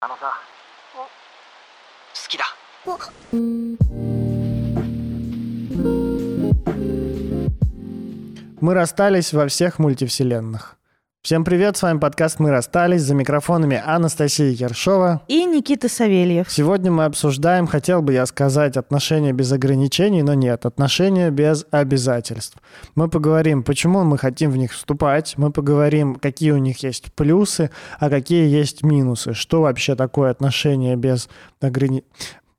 [0.00, 0.32] あのさ
[0.94, 1.08] 好
[2.28, 2.44] きだ
[8.60, 10.76] Мы расстались во всех мультивселенных.
[11.28, 15.20] Всем привет, с вами подкаст «Мы расстались», за микрофонами Анастасия Ершова.
[15.28, 16.50] И Никита Савельев.
[16.50, 22.56] Сегодня мы обсуждаем, хотел бы я сказать, отношения без ограничений, но нет, отношения без обязательств.
[22.94, 27.70] Мы поговорим, почему мы хотим в них вступать, мы поговорим, какие у них есть плюсы,
[28.00, 31.28] а какие есть минусы, что вообще такое отношения без
[31.60, 32.06] ограничений.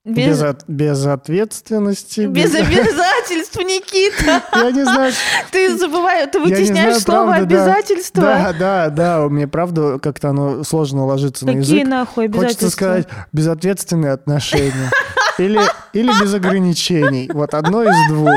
[0.05, 0.27] Без...
[0.27, 2.21] Без, от- без ответственности.
[2.21, 4.41] без обязательств, Никита.
[4.55, 5.13] Я не знаю,
[5.51, 7.61] Ты забываешь, ты вытесняешь знаю, слово правда, да.
[7.63, 8.21] обязательства.
[8.23, 11.87] Да, да, да, мне правда как-то оно сложно ложится на Какие язык.
[11.89, 12.69] нахуй Хочется обязательства?
[12.69, 14.89] сказать безответственные отношения.
[15.37, 15.59] Или,
[15.93, 17.29] или без ограничений.
[17.33, 18.31] Вот одно из двух.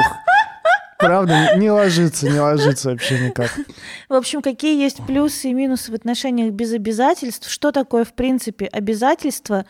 [0.99, 3.51] Правда, не ложится, не ложится вообще никак.
[4.09, 7.49] В общем, какие есть плюсы и минусы в отношениях без обязательств?
[7.51, 9.65] Что такое, в принципе, обязательство?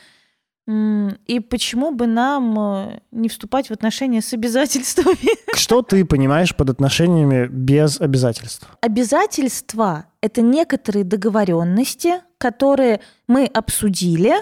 [0.69, 5.37] И почему бы нам э, не вступать в отношения с обязательствами?
[5.57, 8.69] Что ты понимаешь под отношениями без обязательств?
[8.81, 14.35] Обязательства— это некоторые договоренности, которые мы обсудили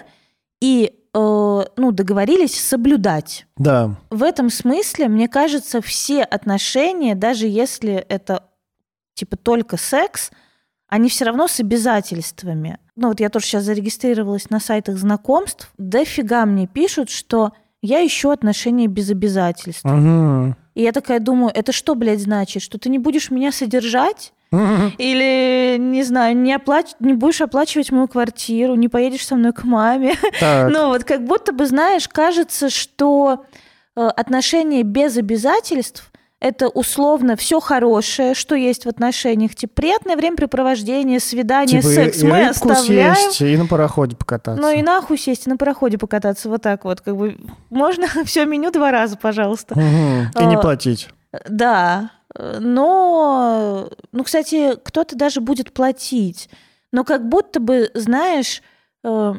[0.61, 3.47] и э, ну, договорились соблюдать.
[3.57, 3.97] Да.
[4.11, 8.45] В этом смысле, мне кажется, все отношения, даже если это
[9.15, 10.31] типа только секс,
[10.87, 12.79] они все равно с обязательствами.
[13.01, 15.73] Ну вот я тоже сейчас зарегистрировалась на сайтах знакомств.
[15.79, 19.87] Дофига мне пишут, что я ищу отношения без обязательств.
[19.87, 20.55] Мгм.
[20.75, 22.63] И я такая думаю, это что, блядь, значит?
[22.63, 24.35] Что ты не будешь меня содержать?
[24.53, 26.89] Или, не знаю, не, оплач...
[27.01, 30.17] не будешь оплачивать мою квартиру, не поедешь со мной к маме?
[30.39, 30.71] Так.
[30.73, 33.47] Ну вот как будто бы, знаешь, кажется, что
[33.97, 36.10] э, отношения без обязательств
[36.41, 39.55] это условно все хорошее, что есть в отношениях.
[39.55, 43.15] Типа приятное времяпрепровождение, свидание, Типа и- секс и мы рыбку оставляем.
[43.15, 44.61] съесть, и на пароходе покататься.
[44.61, 47.01] Ну и нахуй сесть и на пароходе покататься вот так вот.
[47.03, 47.37] Как бы
[47.69, 49.79] можно все меню два раза, пожалуйста.
[49.79, 50.31] Мгм.
[50.41, 51.09] И не А, платить.
[51.49, 52.11] Да,
[52.91, 56.49] но, ну, кстати, кто-то даже будет платить.
[56.93, 58.63] Но как будто бы, знаешь,
[59.05, 59.35] э,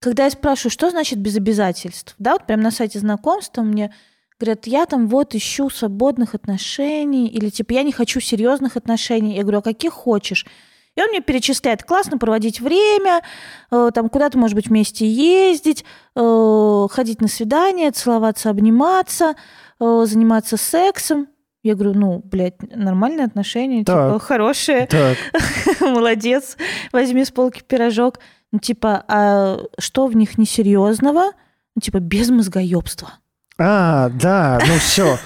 [0.00, 3.92] когда я спрашиваю, что значит без обязательств, да, вот прям на сайте знакомства мне
[4.38, 9.36] говорят, я там вот ищу свободных отношений, или типа я не хочу серьезных отношений.
[9.36, 10.46] Я говорю, а каких хочешь?
[10.96, 13.22] И он мне перечисляет, классно проводить время,
[13.70, 15.84] э, там куда-то, может быть, вместе ездить,
[16.14, 19.34] э, ходить на свидания, целоваться, обниматься,
[19.80, 21.26] э, заниматься сексом.
[21.64, 24.22] Я говорю, ну, блядь, нормальные отношения, типа, Так.
[24.22, 25.16] хорошие, Так.
[25.80, 26.56] молодец,
[26.92, 28.20] возьми с полки пирожок.
[28.52, 31.32] Ну, типа, а что в них несерьезного?
[31.74, 33.14] Ну, типа, без мозгоебства.
[33.58, 35.18] А, да, ну все.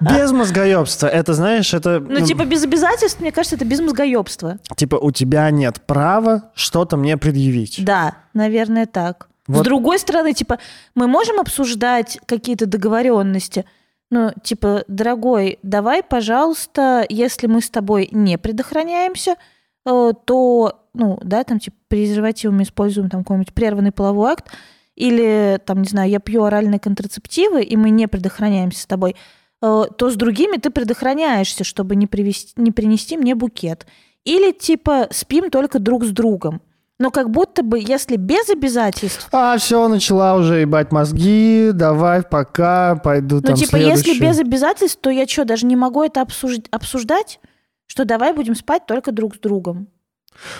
[0.00, 1.06] Без мозгоебства.
[1.06, 2.00] Это, знаешь, это...
[2.00, 4.58] Ну, типа, без обязательств, мне кажется, это без мозгоебства.
[4.76, 7.84] Типа, у тебя нет права что-то мне предъявить.
[7.84, 9.28] Да, наверное, так.
[9.46, 9.60] Вот.
[9.60, 10.58] С другой стороны, типа,
[10.94, 13.64] мы можем обсуждать какие-то договоренности.
[14.10, 19.36] Ну, типа, дорогой, давай, пожалуйста, если мы с тобой не предохраняемся,
[19.84, 24.46] э, то, ну, да, там, типа, презервативами используем там какой-нибудь прерванный половой акт,
[24.96, 29.14] или, там, не знаю, я пью оральные контрацептивы, и мы не предохраняемся с тобой,
[29.62, 33.86] э, то с другими ты предохраняешься, чтобы не, привести, не принести мне букет.
[34.24, 36.60] Или, типа, спим только друг с другом.
[36.98, 42.96] Но как будто бы, если без обязательств, А, все, начала уже ебать мозги, давай, пока,
[42.96, 44.28] пойду ну, там типа, если следующую.
[44.28, 47.38] без обязательств, то я что, даже не могу это обсуж- обсуждать?
[47.86, 49.88] Что давай будем спать только друг с другом.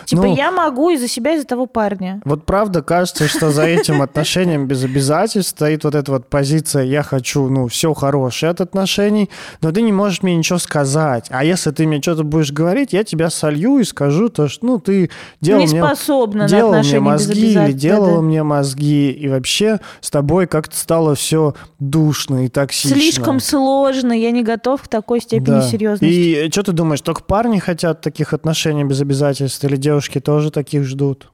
[0.04, 2.20] Типа, Ну, я могу из-за себя, из-за того парня.
[2.24, 7.02] Вот правда кажется, что за этим отношением без обязательств стоит вот эта вот позиция «я
[7.02, 11.26] хочу, ну, все хорошее от отношений, но ты не можешь мне ничего сказать.
[11.30, 14.78] А если ты мне что-то будешь говорить, я тебя солью и скажу то, что, ну,
[14.78, 15.10] ты
[15.40, 18.22] делал не мне способна на делал мне мозги или делала Да-да.
[18.22, 22.96] мне мозги, и вообще с тобой как-то стало все душно и токсично.
[22.98, 25.62] Слишком сложно, я не готов к такой степени Да.
[25.62, 26.14] серьезности.
[26.46, 30.84] И что ты думаешь, только парни хотят таких отношений без обязательств, или девушки тоже таких
[30.84, 31.30] ждут?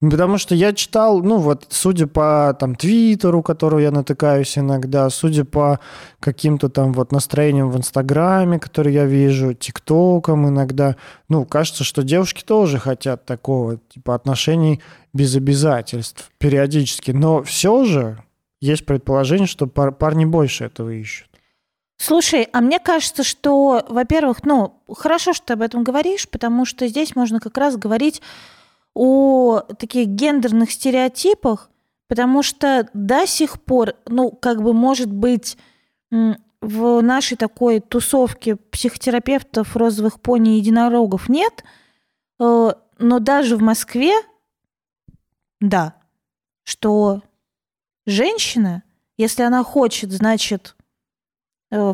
[0.00, 5.44] Потому что я читал, ну вот, судя по там Твиттеру, которого я натыкаюсь иногда, судя
[5.44, 5.78] по
[6.20, 10.96] каким-то там вот настроениям в Инстаграме, которые я вижу, ТикТоком иногда,
[11.28, 14.80] ну, кажется, что девушки тоже хотят такого, типа, отношений
[15.12, 17.10] без обязательств периодически.
[17.10, 18.22] Но все же
[18.62, 21.29] есть предположение, что пар- парни больше этого ищут.
[22.02, 26.88] Слушай, а мне кажется, что, во-первых, ну, хорошо, что ты об этом говоришь, потому что
[26.88, 28.22] здесь можно как раз говорить
[28.94, 31.70] о таких гендерных стереотипах,
[32.08, 35.58] потому что до сих пор, ну, как бы, может быть,
[36.10, 41.64] в нашей такой тусовке психотерапевтов, розовых пони и единорогов нет,
[42.38, 44.14] э, но даже в Москве
[45.60, 45.96] да,
[46.62, 47.20] что
[48.06, 48.84] женщина,
[49.18, 50.76] если она хочет, значит,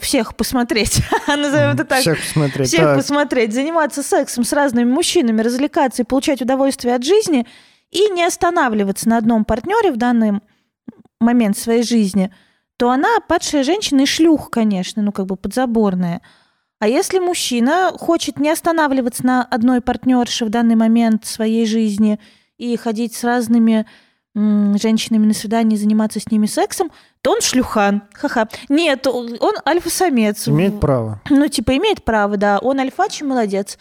[0.01, 2.69] всех посмотреть, назовем это так, Всех посмотреть.
[2.69, 2.97] всех так.
[2.97, 7.47] посмотреть, заниматься сексом с разными мужчинами, развлекаться и получать удовольствие от жизни,
[7.91, 10.41] и не останавливаться на одном партнере в данный
[11.21, 12.33] момент своей жизни,
[12.79, 16.21] то она падшая женщина и шлюх, конечно, ну как бы подзаборная.
[16.79, 22.21] А если мужчина хочет не останавливаться на одной партнерше в данный момент своей жизни
[22.59, 23.87] и ходить с разными
[24.35, 26.91] женщинами на свидание, заниматься с ними сексом,
[27.27, 28.05] то он шлюхан.
[28.13, 28.47] Ха-ха.
[28.69, 30.47] Нет, он альфа-самец.
[30.47, 31.21] Имеет право.
[31.29, 32.61] Ну, типа, имеет право, да.
[32.61, 33.79] Он альфач и молодец.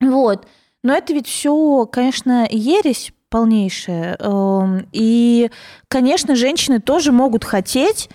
[0.00, 0.46] Вот.
[0.84, 4.16] Но это ведь все, конечно, ересь полнейшая.
[4.20, 5.50] Эм, И,
[5.88, 8.08] конечно, женщины тоже могут хотеть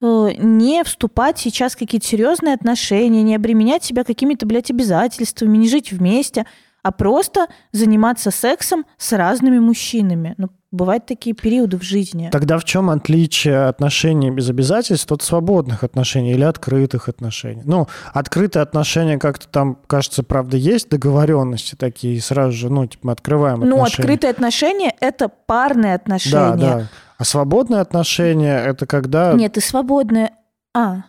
[0.00, 5.68] э, не вступать сейчас в какие-то серьезные отношения, не обременять себя какими-то, блядь, обязательствами, не
[5.68, 6.46] жить вместе,
[6.84, 10.36] а просто заниматься сексом с разными мужчинами.
[10.38, 12.28] Ну, бывают такие периоды в жизни.
[12.30, 17.62] Тогда в чем отличие отношений без обязательств от свободных отношений или открытых отношений?
[17.64, 23.06] Ну, открытые отношения как-то там, кажется, правда, есть договоренности такие, и сразу же, ну, типа,
[23.08, 24.02] мы открываем Ну, отношения.
[24.02, 26.32] открытые отношения– это парные отношения.
[26.32, 26.86] Да, да.
[27.16, 29.32] А свободные отношения это когда...
[29.32, 30.32] Нет, ты свободная.
[30.74, 31.04] А,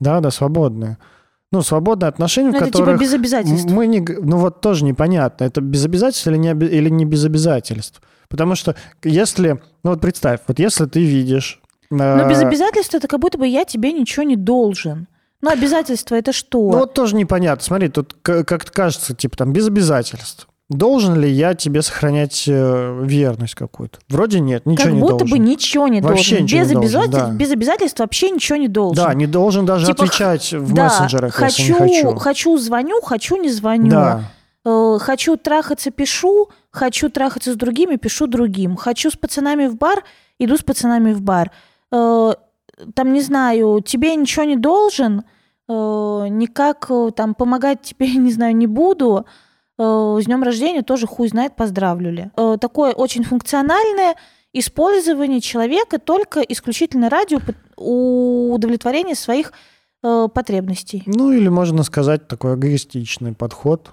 [0.00, 0.98] Да, да, свободные.
[1.50, 3.70] Ну, свободные отношения, ну в это типа которых без обязательств.
[3.70, 4.00] мы не...
[4.00, 8.02] Ну, вот тоже непонятно, это без обязательств или не, или не без обязательств.
[8.28, 9.60] Потому что если...
[9.82, 11.60] Ну, вот представь, вот если ты видишь...
[11.90, 15.08] Но без э, обязательств это как будто бы я тебе ничего не должен.
[15.40, 16.58] Ну, обязательства это что?
[16.58, 17.64] Ну, вот тоже непонятно.
[17.64, 20.48] Смотри, тут как-то кажется, типа, там, без обязательств.
[20.68, 24.00] Должен ли я тебе сохранять э, верность какую-то?
[24.10, 25.30] Вроде нет, ничего как не будто должен.
[25.30, 26.44] бы ничего не Вообще должен.
[26.44, 27.34] ничего без, не должен, обязательств, да.
[27.34, 29.02] без обязательств вообще ничего не должен.
[29.02, 32.16] Да, не должен даже Типа, отвечать в Да, мессенджерах, хочу, если не хочу.
[32.18, 33.90] хочу, звоню, хочу, не звоню.
[33.90, 34.24] Да,
[34.68, 36.50] Э, хочу трахаться, пишу.
[36.70, 38.76] Хочу трахаться с другими, пишу другим.
[38.76, 40.04] Хочу с пацанами в бар,
[40.38, 41.50] иду с пацанами в бар.
[41.90, 42.32] Э,
[42.94, 45.24] там, не знаю, тебе ничего не должен,
[45.68, 49.26] э, никак э, там помогать тебе, не знаю, не буду.
[49.78, 52.30] Э, с днем рождения тоже хуй знает, поздравлю ли.
[52.60, 54.16] Такое очень функциональное
[54.52, 57.38] использование человека только исключительно ради
[57.76, 59.52] удовлетворения своих
[60.00, 61.02] потребностей.
[61.06, 63.90] Ну, или можно сказать такой эгоистичный подход.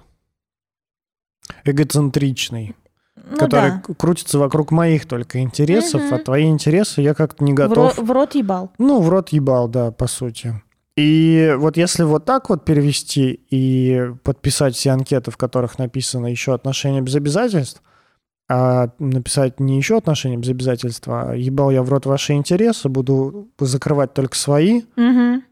[1.64, 2.74] Эгоцентричный,
[3.16, 3.82] Ну который да.
[3.98, 6.14] крутится вокруг моих только интересов, Мгм.
[6.14, 7.98] а твои интересы я как-то не В, готов.
[7.98, 8.72] в рот ебал.
[8.78, 10.62] Ну, в рот ебал, да, по сути.
[10.96, 16.54] И вот если вот так вот перевести и подписать все анкеты, в которых написано еще
[16.54, 17.82] отношения без обязательств,
[18.48, 23.48] а написать не еще отношения без обязательств, а ебал я в рот ваши интересы, буду
[23.58, 25.42] закрывать только свои, Мгм.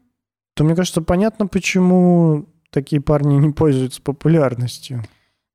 [0.55, 5.03] то мне кажется, понятно, почему такие парни не пользуются популярностью.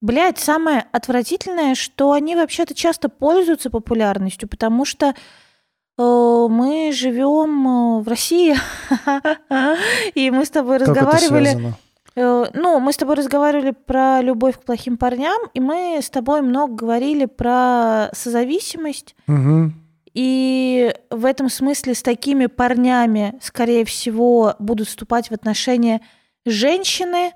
[0.00, 8.00] Блять, самое отвратительное, что они вообще-то часто пользуются популярностью, потому что э, мы живем э,
[8.02, 8.56] в России,
[10.14, 11.75] и мы с тобой Как разговаривали.
[12.17, 16.41] э, Ну, мы с тобой разговаривали про любовь к плохим парням, и мы с тобой
[16.41, 19.14] много говорили про созависимость.
[19.26, 19.75] Мгм.
[20.14, 26.00] И в этом смысле с такими парнями, скорее всего, будут вступать в отношения
[26.44, 27.32] женщины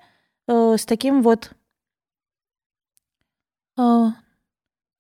[0.49, 1.51] э, с таким вот,
[3.77, 4.13] ну,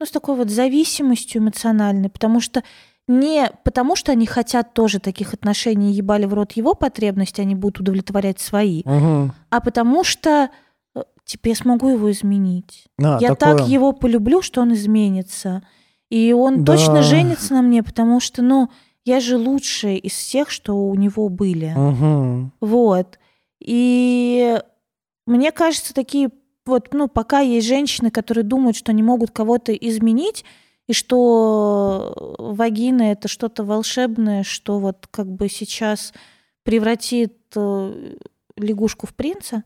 [0.06, 2.62] с такой вот зависимостью эмоциональной, потому что
[3.06, 7.80] не потому, что они хотят тоже таких отношений, ебали в рот его потребности, они будут
[7.80, 9.32] удовлетворять свои, Мгм.
[9.50, 10.48] а потому что
[10.96, 12.86] э, типа я смогу его изменить.
[12.98, 13.58] А, Я такое.
[13.58, 15.62] так его полюблю, что он изменится.
[16.10, 16.72] И он Да.
[16.74, 18.70] точно женится на мне, потому что, ну,
[19.04, 21.74] я же лучшая из всех, что у него были.
[21.76, 22.52] Мгм.
[22.60, 23.18] Вот.
[23.60, 24.58] И
[25.26, 26.30] мне кажется, такие
[26.66, 30.44] вот, ну, пока есть женщины, которые думают, что они могут кого-то изменить,
[30.86, 36.12] и что вагина это что-то волшебное, что вот как бы сейчас
[36.62, 38.16] превратит э,
[38.56, 39.64] лягушку в принца,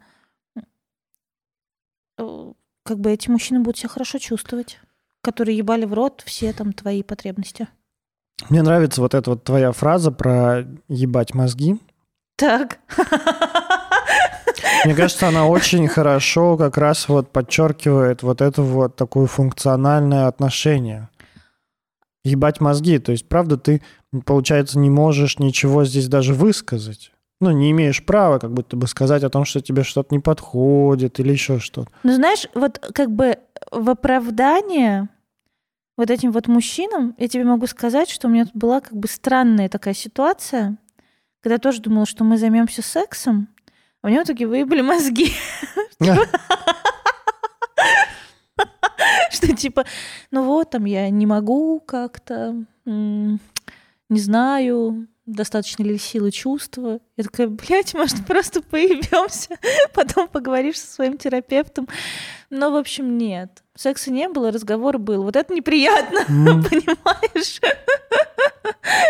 [2.17, 2.53] э,
[2.85, 4.79] как бы эти мужчины будут себя хорошо чувствовать,
[5.21, 7.69] которые ебали в рот все там твои потребности.
[8.49, 11.81] Мне нравится вот эта вот твоя фраза про ебать мозги.
[12.37, 12.79] Так.
[14.85, 21.09] Мне кажется, она очень хорошо как раз вот подчеркивает вот это вот такое функциональное отношение.
[22.25, 22.99] Ебать мозги.
[22.99, 23.83] То есть, правда, ты,
[24.25, 27.13] получается, не можешь ничего здесь даже высказать.
[27.41, 31.21] Ну, не имеешь права как будто бы сказать о том, что тебе что-то не подходит
[31.21, 31.91] или еще что-то.
[32.03, 33.39] Ну, знаешь, вот как бы
[33.71, 35.09] в оправдание
[35.97, 39.69] вот этим вот мужчинам я тебе могу сказать, что у меня была как бы странная
[39.69, 40.79] такая ситуация,
[41.41, 43.49] когда я тоже думала, что мы займемся сексом,
[44.03, 45.33] у меня в итоге выебали мозги.
[49.31, 49.85] что типа,
[50.31, 53.39] ну вот, там я не могу как-то, не
[54.11, 57.01] знаю, достаточно ли силы чувства.
[57.17, 59.57] Я такая, блядь, может, просто поебемся,
[59.95, 61.89] потом поговоришь со своим терапевтом.
[62.51, 63.63] Но, в общем, нет.
[63.77, 65.23] Секса не было, разговор был.
[65.23, 67.61] Вот это неприятно, понимаешь?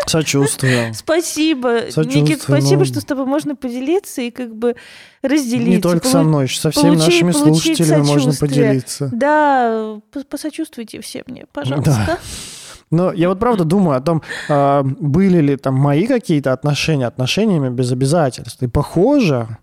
[0.07, 0.95] Сочувствую.
[0.95, 1.81] Спасибо.
[1.91, 2.85] Сочувствую, Никит, спасибо, ну.
[2.85, 4.77] что с тобой можно поделиться и как бы
[5.23, 5.69] разделить.
[5.69, 9.11] Не только со Полу- мной, со всеми получи- нашими получить слушателями можно поделиться.
[9.13, 12.19] Да, по- посочувствуйте все мне, пожалуйста.
[12.91, 17.69] Но я вот правда думаю о том, а, были ли там мои какие-то отношения отношениями
[17.69, 18.63] без обязательств.
[18.63, 19.59] И похоже,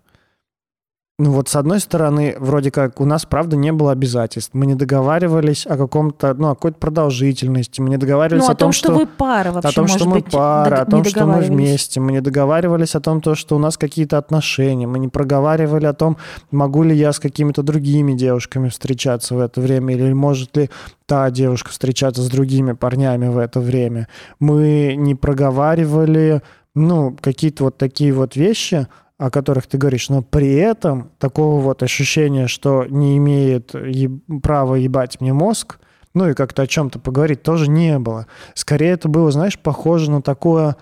[1.18, 4.50] ну вот с одной стороны, вроде как у нас, правда, не было обязательств.
[4.52, 7.80] Мы не договаривались о каком-то, ну, о какой-то продолжительности.
[7.80, 10.16] Мы не договаривались Ну, о, о том, что, вы пара вообще, о том, что мы
[10.16, 12.00] быть, пара, о том, что мы вместе.
[12.00, 14.86] Мы не договаривались о том, то, что у нас какие-то отношения.
[14.86, 16.18] Мы не проговаривали о том,
[16.50, 20.68] могу ли я с какими-то другими девушками встречаться в это время, или может ли
[21.06, 24.08] та девушка встречаться с другими парнями в это время.
[24.38, 26.42] Мы не проговаривали,
[26.74, 28.86] ну, какие-то вот такие вот вещи,
[29.18, 34.74] о которых ты говоришь, но при этом такого вот ощущения, что не имеет еб- права
[34.74, 35.78] ебать мне мозг,
[36.14, 38.26] ну и как-то о чем-то поговорить тоже не было.
[38.54, 40.76] Скорее это было, знаешь, похоже на такое,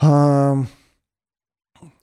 [0.00, 0.56] а,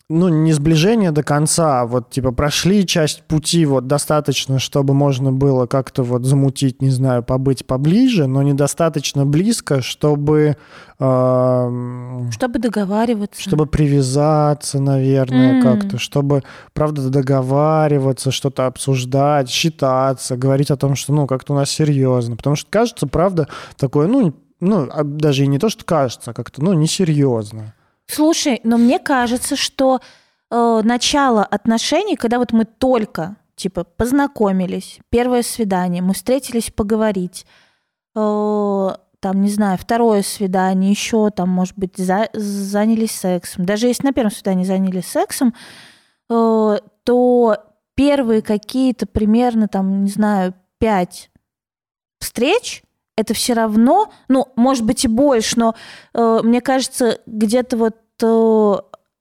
[0.10, 5.34] ну, не сближение до конца, а вот типа прошли часть пути вот достаточно, чтобы можно
[5.34, 10.56] было как-то вот замутить, не знаю, побыть поближе, но недостаточно близко, чтобы
[11.00, 11.70] а,
[12.32, 13.42] Чтобы договариваться.
[13.42, 15.62] чтобы привязаться, наверное, М.
[15.62, 21.70] как-то, чтобы, правда, договариваться, что-то обсуждать, считаться, говорить о том, что, ну, как-то у нас
[21.70, 22.38] серьезно.
[22.38, 23.48] Потому что кажется, правда,
[23.78, 27.74] такое, ну, ну, а даже и не то, что кажется, а как-то, ну, несерьезно.
[28.08, 30.00] Слушай, но мне кажется, что
[30.50, 37.46] э, начало отношений, когда вот мы только типа познакомились, первое свидание, мы встретились поговорить,
[38.16, 43.66] э, там, не знаю, второе свидание, еще там, может быть, за- занялись сексом.
[43.66, 45.54] Даже если на первом свидании занялись сексом,
[46.30, 47.58] э, то
[47.96, 51.32] первые какие-то примерно там, не знаю, пять
[52.20, 52.84] встреч,
[53.18, 55.76] это все равно, ну, может быть и больше, но
[56.14, 58.76] э, мне кажется, где-то вот э,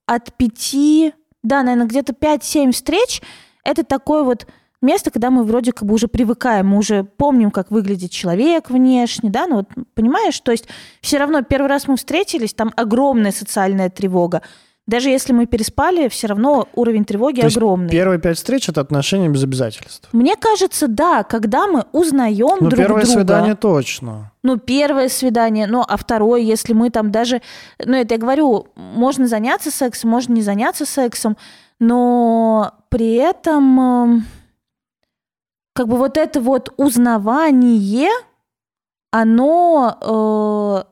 [0.07, 3.23] от пяти, да, наверное, где-то 5-7 встреч,
[3.65, 4.47] это такое вот
[4.83, 9.31] место, когда мы вроде как бы уже привыкаем, мы уже помним, как выглядит человек внешне,
[9.31, 10.69] да, ну вот понимаешь, то есть
[11.01, 14.43] все равно первый раз мы встретились, там огромная социальная тревога.
[14.87, 17.91] Даже если мы переспали, все равно уровень тревоги То есть огромный.
[17.91, 20.09] Первые пять встреч— это отношения без обязательств.
[20.13, 23.19] Мне кажется, да, когда мы узнаем Ну, друг первое друга.
[23.19, 24.31] свидание точно.
[24.45, 27.43] Ну, первое свидание, ну, а второе, если мы там даже...
[27.85, 31.37] Ну, это я говорю, можно заняться сексом, можно не заняться сексом,
[31.81, 34.25] но при этом эм,
[35.75, 38.11] как бы вот это вот узнавание,
[39.11, 40.85] оно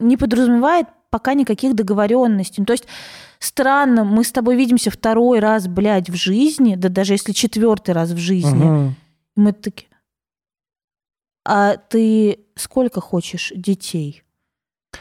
[0.00, 2.60] э, не подразумевает пока никаких договоренностей.
[2.60, 2.86] Ну, То есть
[3.38, 8.10] странно, мы с тобой видимся второй раз, блядь, в жизни, да даже если четвертый раз
[8.10, 8.94] в жизни,
[9.36, 9.88] и мы такие,
[11.44, 14.22] а ты сколько хочешь детей?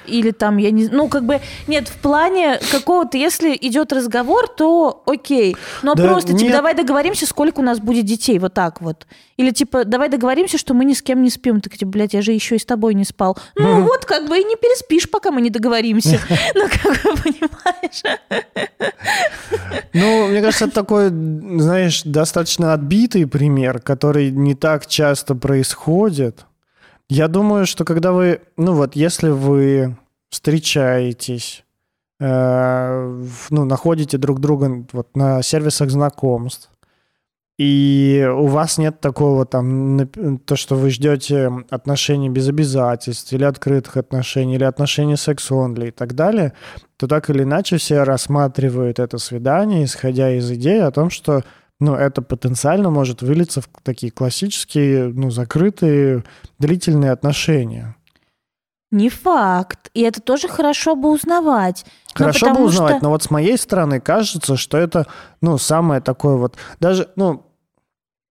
[0.05, 5.03] Или там, я не ну, как бы, нет, в плане какого-то, если идет разговор, то
[5.05, 5.55] окей.
[5.81, 6.51] Но Да просто, типа, нет.
[6.51, 9.07] давай договоримся, сколько у нас будет детей, вот так вот.
[9.37, 11.61] Или, типа, давай договоримся, что мы ни с кем не спим.
[11.61, 13.37] Так, типа, блядь, я же еще и с тобой не спал.
[13.55, 16.19] Ну, вот, как бы, и не переспишь, пока мы не договоримся.
[16.55, 18.19] Ну, как бы, понимаешь?
[19.93, 26.45] Ну, мне кажется, это такой, знаешь, достаточно отбитый пример, который не так часто происходит.
[27.09, 29.97] Я думаю, что когда вы, ну вот, если вы
[30.29, 31.63] встречаетесь,
[32.19, 36.69] э, ну, находите друг друга вот на сервисах знакомств,
[37.57, 40.07] и у вас нет такого там,
[40.45, 46.13] то, что вы ждете отношений без обязательств, или открытых отношений, или отношений секс-онли и так
[46.13, 46.53] далее,
[46.97, 51.43] то так или иначе все рассматривают это свидание, исходя из идеи о том, что
[51.79, 56.23] ну, это потенциально может вылиться в такие классические, ну, закрытые
[56.59, 57.95] длительные отношения.
[58.89, 59.89] Не факт.
[59.93, 61.85] И это тоже хорошо бы узнавать.
[61.85, 65.07] Ну, Хорошо бы узнавать, что- но вот с моей стороны кажется, что это,
[65.41, 67.43] ну, самое такое вот, даже, ну,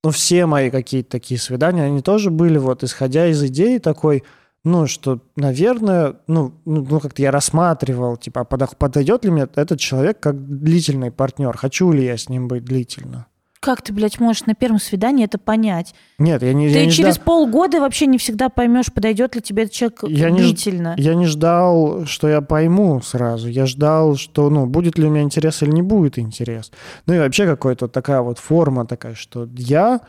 [0.02, 4.24] ну, все мои какие-то такие свидания, они тоже были вот, исходя из идеи такой,
[4.64, 10.18] ну, что, наверное, ну, ну, ну, как-то я рассматривал, типа, подойдет ли мне этот человек
[10.20, 13.26] как длительный партнер, хочу ли я с ним быть длительно.
[13.66, 15.92] Как ты, блядь, можешь на первом свидании это понять?
[16.18, 19.42] Нет, я не, я Ты не через ждал- полгода вообще не всегда поймешь, подойдет ли
[19.42, 20.94] тебе этот человек Я не длительно.
[20.96, 23.48] Я не ждал, что я пойму сразу.
[23.48, 26.70] Я ждал, что, ну, будет ли у меня интерес или не будет интерес.
[27.06, 30.00] Ну и вообще какая-то такая вот форма такая, что я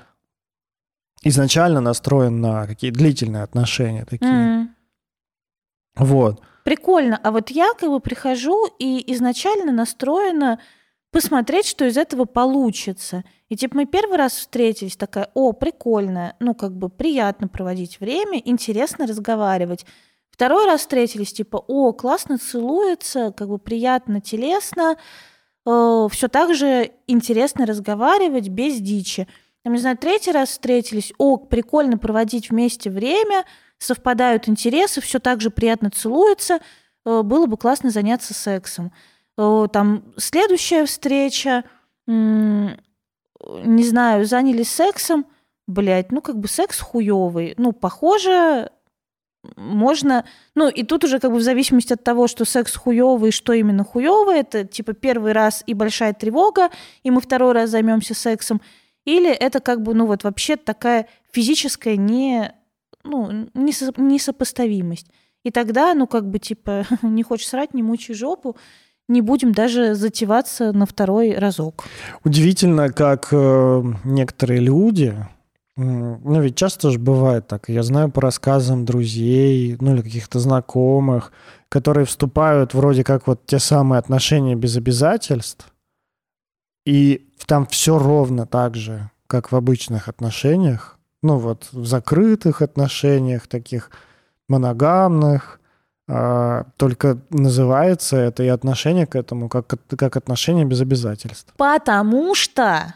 [1.24, 4.30] изначально настроен на какие длительные отношения такие.
[4.30, 4.76] М.
[5.96, 6.44] Вот.
[6.64, 7.20] Прикольно.
[7.24, 10.60] А вот я как бы прихожу и изначально настроена
[11.18, 13.24] посмотреть, что из этого получится.
[13.50, 18.40] И типа мы первый раз встретились, такая, о, прикольно, ну как бы приятно проводить время,
[18.46, 19.84] интересно разговаривать.
[20.30, 24.98] Второй раз встретились, типа, о, классно целуется, как бы приятно, телесно,
[25.66, 29.28] все так же интересно разговаривать без дичи.
[29.64, 33.44] Там, не знаю, третий раз встретились, о, прикольно проводить вместе время,
[33.80, 36.60] совпадают интересы, все так же приятно целуется,
[37.06, 38.94] э, было бы классно заняться сексом.
[39.38, 41.64] Там следующая встреча,
[42.08, 42.76] не
[43.84, 45.26] знаю, занялись сексом,
[45.68, 47.54] блядь, ну как бы секс хуёвый.
[47.58, 48.72] Ну, похоже,
[49.56, 50.26] можно...
[50.56, 53.84] Ну, и тут уже как бы в зависимости от того, что секс хуёвый, что именно
[53.84, 56.70] хуёвый, это типа первый раз и большая тревога,
[57.04, 58.62] и мы второй раз займемся сексом,
[59.06, 62.54] или это как бы, ну вот вообще такая физическая не,
[63.04, 65.08] ну, несо- несопоставимость.
[65.44, 68.58] И тогда, ну как бы типа, не хочешь срать, не мучай жопу,
[69.08, 71.86] не будем даже затеваться на второй разок.
[72.24, 75.16] Удивительно, как э, некоторые люди,
[75.78, 81.32] ну ведь часто же бывает так, я знаю по рассказам друзей, ну или каких-то знакомых,
[81.70, 85.72] которые вступают вроде как вот те самые отношения без обязательств,
[86.86, 93.48] и там все ровно так же, как в обычных отношениях, ну вот в закрытых отношениях,
[93.48, 93.92] таких
[94.50, 95.60] моногамных,
[96.08, 101.54] только называется это и отношение к этому как, как отношение без обязательств.
[101.58, 102.94] Потому что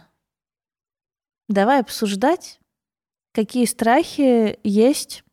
[1.50, 2.60] давай обсуждать,
[3.34, 5.24] какие страхи есть,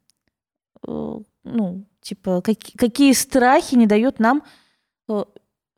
[0.87, 4.43] э, ну, типа, каки- какие страхи не дают нам
[5.09, 5.25] э,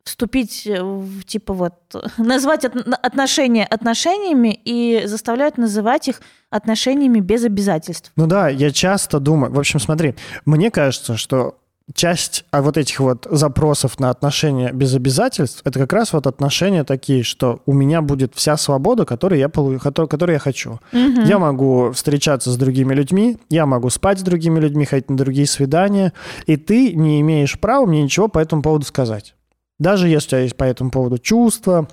[0.03, 1.73] вступить в, типа, вот,
[2.17, 8.11] назвать от- отношения отношениями и заставляют называть их отношениями без обязательств.
[8.15, 10.15] Ну да, я часто думаю, в общем, смотри,
[10.45, 11.59] мне кажется, что
[11.93, 16.83] часть а вот этих вот запросов на отношения без обязательств, это как раз вот отношения
[16.83, 20.79] такие, что у меня будет вся свобода, которую я, полу- которую, которую я хочу.
[20.91, 21.23] Мгм.
[21.23, 25.47] Я могу встречаться с другими людьми, я могу спать с другими людьми, ходить на другие
[25.47, 26.13] свидания,
[26.45, 29.35] и ты не имеешь права мне ничего по этому поводу сказать.
[29.79, 31.87] Даже если у тебя есть по этому поводу чувства,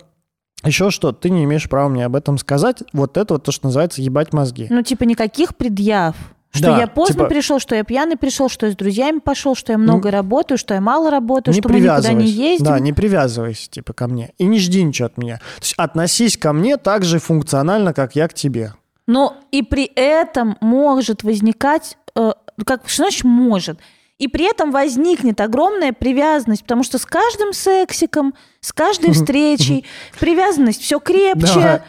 [0.65, 2.83] еще что, ты не имеешь права мне об этом сказать.
[2.93, 4.67] Вот это вот то, что называется ебать мозги.
[4.69, 6.17] Ну, типа, никаких предъяв.
[6.51, 9.55] Что Да, я поздно типа- пришел, что я пьяный пришел, что я с друзьями пошел,
[9.55, 12.67] что я много работаю, что я мало работаю, не что мы никуда не ездим.
[12.67, 14.33] Да, не привязывайся, типа, ко мне.
[14.39, 15.37] И не жди ничего от меня.
[15.37, 18.73] То есть относись ко мне так же функционально, как я к тебе.
[19.07, 22.33] Но и при этом может возникать, э,
[22.65, 23.79] как что значит может?
[24.19, 29.85] И при этом возникнет огромная привязанность, потому что с каждым сексиком, с каждой встречей
[30.19, 31.83] привязанность все крепче.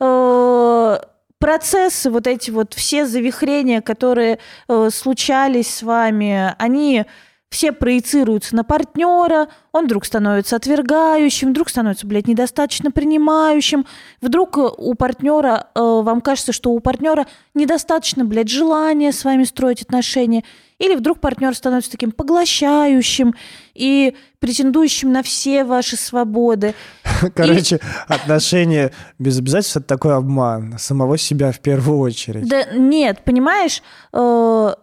[0.00, 0.98] Э,
[1.38, 7.04] Процессы, вот эти вот все завихрения, которые э, случались с вами, они
[7.50, 13.86] все проецируются на партнера, он вдруг становится отвергающим, вдруг становится, блядь, недостаточно принимающим,
[14.20, 19.44] вдруг э, у партнера, э, вам кажется, что у партнера недостаточно, блядь, желания с вами
[19.44, 20.42] строить отношения,
[20.78, 23.34] или вдруг партнер становится таким поглощающим
[23.74, 26.74] и претендующим на все ваши свободы.
[27.34, 32.48] Короче, отношения без обязательств– это такой обман самого себя в первую очередь.
[32.48, 34.74] Да нет, понимаешь, э,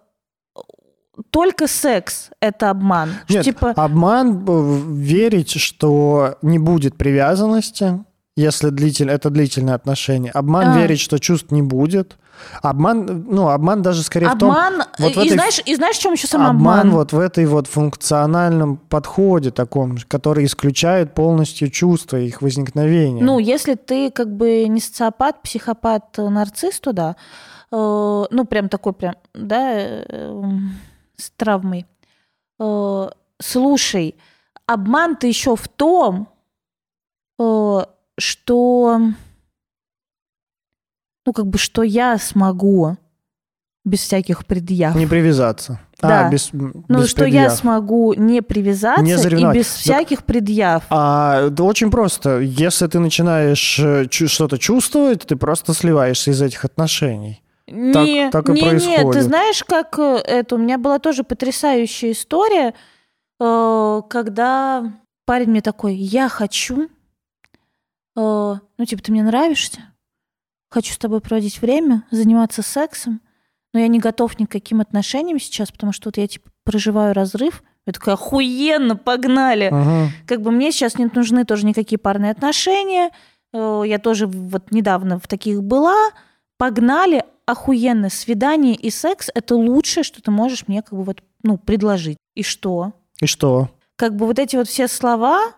[1.30, 3.12] только секс– это обман.
[3.26, 8.04] Что, Нет, типа, обман э, верить, что не будет привязанности,
[8.36, 10.32] если длитель, это длительное отношение.
[10.32, 10.78] Обман А.
[10.80, 12.18] верить, что чувств не будет.
[12.62, 14.52] Обман, ну, обман даже скорее в том...
[14.52, 16.92] обман, вот в и, знаешь, и знаешь, в чем еще сам обман обман?
[16.92, 23.24] вот в этой вот функциональном подходе таком, который исключает полностью чувства их возникновения.
[23.24, 27.16] Ну, если ты как бы не социопат, психопат, э, нарцисс, то да.
[27.72, 30.76] Э, ну, прям такой прям, да, э, м,
[31.18, 31.86] с травмой.
[32.60, 34.16] Э, слушай,
[34.66, 36.28] обман-то еще в том,
[37.40, 37.80] э,
[38.18, 39.02] что,
[41.26, 42.98] ну, как бы, что я смогу
[43.86, 44.96] без всяких предъяв.
[44.96, 45.80] Не привязаться.
[46.02, 46.28] Да.
[46.28, 47.54] А, без, ну, без что я предъяв.
[47.54, 50.84] смогу не привязаться Не и без Так- всяких предъяв.
[50.90, 52.40] А, да очень просто.
[52.40, 57.42] Если ты начинаешь э, что-то чувствовать, ты просто сливаешься из этих отношений.
[57.68, 59.24] Не, так и не, ты происходит.
[59.24, 60.56] знаешь, как э, это?
[60.56, 62.74] У меня была тоже потрясающая история,
[63.40, 64.94] э, когда
[65.26, 66.90] парень мне такой, я хочу,
[68.16, 69.80] ну, типа, ты мне нравишься,
[70.74, 73.22] хочу с тобой проводить время, заниматься сексом,
[73.74, 77.14] но я не готов ни к каким отношениям сейчас, потому что вот я, типа, проживаю
[77.14, 77.64] разрыв.
[77.86, 79.70] Я такая, охуенно, погнали.
[79.72, 80.10] Ага.
[80.26, 83.12] Как бы мне сейчас не нужны тоже никакие парные отношения.
[83.54, 85.96] Э, Я тоже вот недавно в таких была.
[86.58, 87.24] Погнали.
[87.46, 92.18] охуенно, свидание и секс— это лучшее, что ты можешь мне как бы вот, ну, предложить.
[92.36, 92.94] И что?
[93.22, 93.70] И что?
[93.98, 95.52] Как бы вот эти вот все слова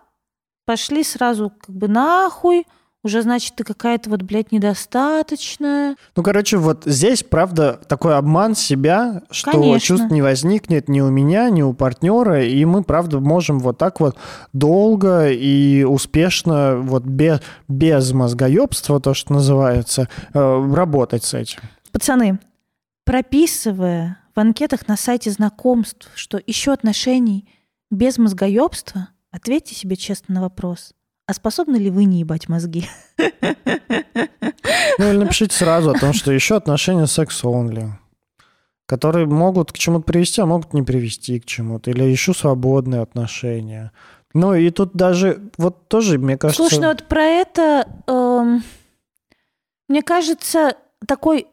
[0.64, 2.66] пошли сразу как бы нахуй,
[3.06, 5.96] уже, значит, ты какая-то вот, блядь, недостаточная.
[6.14, 9.80] Ну, короче, вот здесь, правда, такой обман себя, что Конечно.
[9.80, 14.00] чувств не возникнет ни у меня, ни у партнера, и мы, правда, можем вот так
[14.00, 14.16] вот
[14.52, 21.60] долго и успешно, вот без, без мозгоебства, то, что называется, э, работать с этим.
[21.92, 22.40] Пацаны,
[23.04, 27.48] прописывая в анкетах на сайте знакомств, что ищу отношений
[27.90, 30.92] без мозгоебства, ответьте себе честно на вопрос.
[31.26, 32.88] А способны ли вы не ебать мозги?
[34.98, 37.98] Ну, или напишите сразу о том, что еще отношения секс-онли,
[38.86, 41.90] которые могут к чему-то привести, а могут не привести к чему-то.
[41.90, 43.92] Или ищу свободные отношения.
[44.32, 46.62] Ну, и тут даже, вот тоже, мне кажется...
[46.62, 48.62] Слушай, ну вот про это, эм,
[49.88, 51.46] мне кажется, такой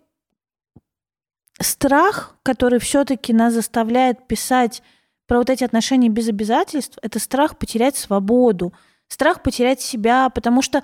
[1.60, 4.84] страх, который все-таки нас заставляет писать
[5.28, 8.74] про вот эти отношения без обязательств, это страх потерять свободу,
[9.14, 10.82] страх потерять себя, потому что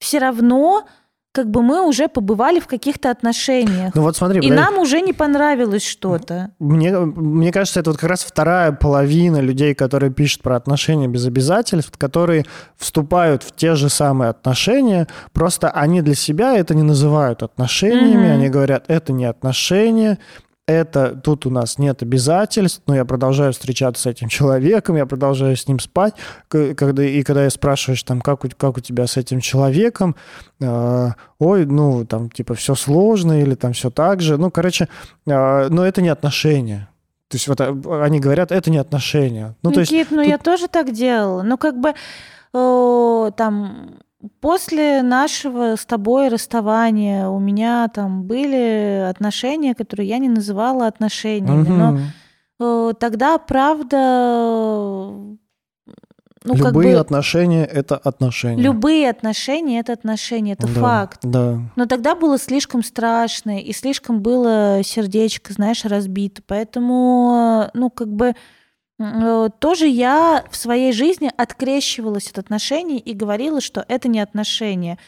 [0.00, 0.84] все равно
[1.30, 3.94] как бы мы уже побывали в каких-то отношениях.
[3.94, 6.50] Ну вот смотри, И нам уже не понравилось что-то.
[6.58, 11.24] Мне, мне кажется, это вот как раз вторая половина людей, которые пишут про отношения без
[11.26, 12.44] обязательств, которые
[12.76, 18.32] вступают в те же самые отношения, просто они для себя это не называют отношениями, Мгм.
[18.32, 20.18] они говорят, это не отношения,
[20.68, 25.56] это тут у нас нет обязательств, но я продолжаю встречаться с этим человеком, я продолжаю
[25.56, 26.14] с ним спать.
[26.48, 30.14] Когда, и когда я спрашиваешь, там, как у, как у тебя с этим человеком,
[30.60, 34.36] э, ой, ну, там, типа, все сложно или там все так же.
[34.36, 34.88] Ну, короче,
[35.26, 36.90] э, но это не отношения.
[37.28, 39.56] То есть вот э, они говорят, это не отношения.
[39.62, 41.42] Ну, то есть Никит, ну тут- я тоже так делала.
[41.42, 41.94] Ну, как бы
[42.52, 43.98] э, там
[44.40, 51.68] после нашего с тобой расставания у меня там были отношения, которые я не называла отношениями.
[51.68, 52.02] Но мгм.
[52.60, 53.96] э, тогда, правда,
[56.44, 58.62] ну, как любые бы отношения— это отношения.
[58.62, 61.20] любые отношения это отношения, это Да, факт.
[61.22, 61.60] Да.
[61.76, 66.42] Но тогда было слишком страшно, и слишком было сердечко, знаешь, разбито.
[66.46, 68.34] Поэтому, ну, как бы
[68.98, 74.98] тоже я в своей жизни открещивалась от отношений и говорила, что это не отношения.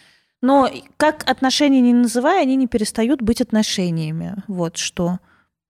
[0.43, 4.37] Но как отношения не называя, они не перестают быть отношениями.
[4.47, 5.19] Вот что.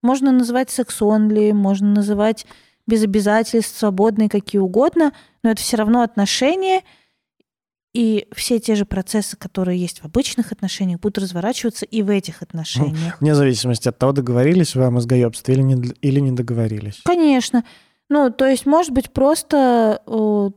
[0.03, 2.45] Можно называть секс-онли, можно называть
[2.87, 6.81] без обязательств, свободные, какие угодно, но это все равно отношения,
[7.93, 12.41] и все те же процессы, которые есть в обычных отношениях, будут разворачиваться и в этих
[12.41, 13.19] отношениях.
[13.19, 17.01] Вне зависимости от того, договорились вы о мозгоебстве или не, или не договорились.
[17.03, 17.65] Конечно.
[18.11, 20.49] Ну, то есть, может быть, просто э,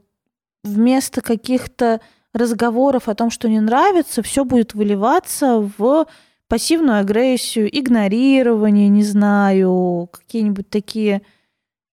[0.65, 2.01] вместо каких-то
[2.33, 6.09] разговоров о том, что не нравится, все будет выливаться в
[6.49, 11.23] пассивную агрессию, игнорирование, не знаю, какие-нибудь такие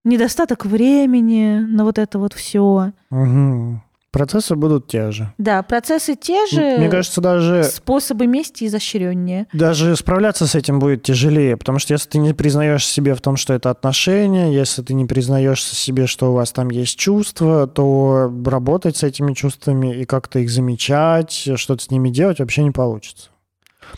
[0.04, 2.94] недостаток времени на вот это вот все.
[3.12, 3.84] Мгм.
[4.12, 5.34] Процессы будут те же.
[5.38, 9.48] Да, процессы те же, Мне кажется, даже способы мести изощреннее.
[9.54, 13.38] Даже справляться с этим будет тяжелее, потому что если ты не признаешь себе в том,
[13.38, 18.30] что это отношения, если ты не признаешь себе, что у вас там есть чувства, то
[18.46, 23.30] работать с этими чувствами и как-то их замечать, что-то с ними делать вообще не получится.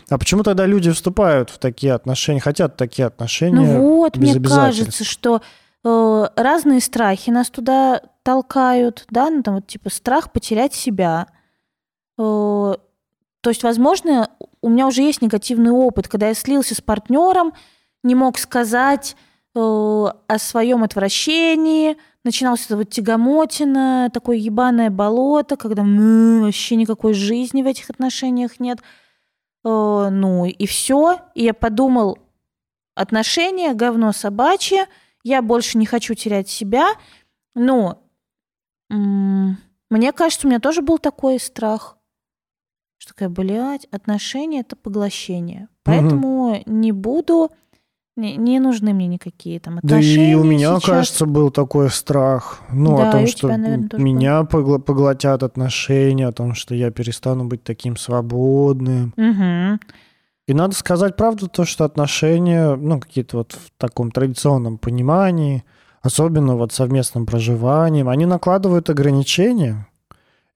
[0.08, 3.56] А почему тогда люди вступают в такие отношения, хотят такие отношения?
[3.56, 5.42] Ну вот, без мне кажется, что
[5.84, 11.28] э, разные страхи нас туда толкают, да, ну там вот типа страх потерять себя.
[12.18, 12.74] Э,
[13.40, 14.30] то есть, возможно,
[14.62, 17.52] у меня уже есть негативный опыт, когда я слился с партнером,
[18.02, 19.14] не мог сказать
[19.54, 27.12] э, о своем отвращении, начиналось это вот тягомотина, такое ебаное болото, когда м, вообще никакой
[27.12, 28.80] жизни в этих отношениях нет.
[29.64, 31.18] Э, ну и все.
[31.34, 32.18] И я подумал,
[32.94, 34.86] отношения, говно собачье,
[35.22, 36.88] я больше не хочу терять себя.
[37.54, 38.03] Но
[38.98, 41.96] мне кажется, у меня тоже был такой страх,
[42.98, 45.68] что такая, блядь, отношения— это поглощение.
[45.82, 47.50] Поэтому не буду,
[48.16, 50.84] не, не нужны мне никакие там Да отношения и у меня, сейчас.
[50.84, 52.62] кажется, был такой страх.
[52.72, 56.90] Ну, Да, о том, что тебя, наверное, меня погла- поглотят отношения, о том, что я
[56.90, 59.12] перестану быть таким свободным.
[59.16, 59.80] Мгм.
[60.46, 65.64] И надо сказать правду, то, что отношения, ну, какие-то вот в таком традиционном понимании,
[66.04, 69.88] особенно вот совместным проживанием, они накладывают ограничения.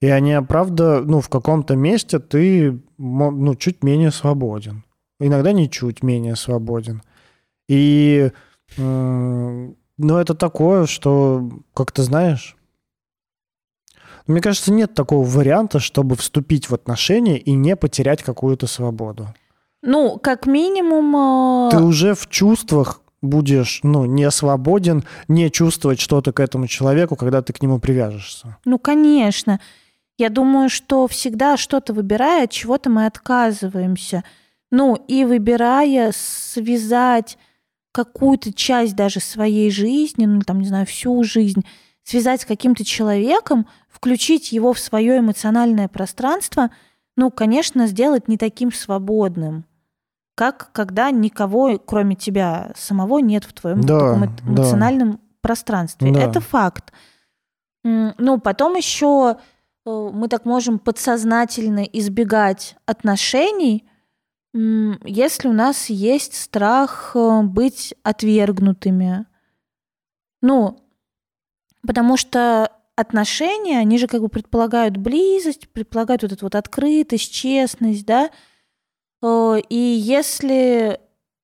[0.01, 4.85] И они, правда, ну, в каком-то месте ты, ну, чуть менее свободен.
[5.19, 7.03] Иногда не чуть менее свободен.
[7.67, 8.31] И,
[8.77, 12.57] ну, это такое, что, как ты знаешь,
[14.27, 19.29] мне кажется, нет такого варианта, чтобы вступить в отношения и не потерять какую-то свободу.
[19.81, 21.17] Ну, как минимум...
[21.17, 27.17] э, Ты уже в чувствах будешь, ну, не свободен, не чувствовать что-то к этому человеку,
[27.17, 28.57] когда ты к нему привяжешься.
[28.65, 29.61] Ну, конечно.
[30.17, 34.25] Я думаю, что всегда что-то выбирая, от чего-то мы отказываемся.
[34.71, 37.39] Ну, и выбирая связать
[37.93, 41.65] какую-то часть даже своей жизни, ну, там, не знаю, всю жизнь,
[42.03, 46.71] связать с каким-то человеком, включить его в свое эмоциональное пространство,
[47.17, 49.65] ну, конечно, сделать не таким свободным,
[50.39, 54.53] как когда никого, кроме тебя самого, нет в твоем Да, таком эмо- да.
[54.63, 56.13] эмоциональном пространстве.
[56.13, 56.21] Да.
[56.21, 56.93] Это факт.
[57.83, 59.39] Ну, потом еще
[59.85, 63.85] э, мы так можем подсознательно избегать отношений,
[64.55, 69.27] если у нас есть страх э, быть отвергнутыми.
[70.41, 70.79] Ну,
[71.87, 78.07] потому что отношения, они же как бы предполагают близость, предполагают вот эту вот открытость, честность,
[78.07, 78.31] да.
[79.23, 81.01] Э, И если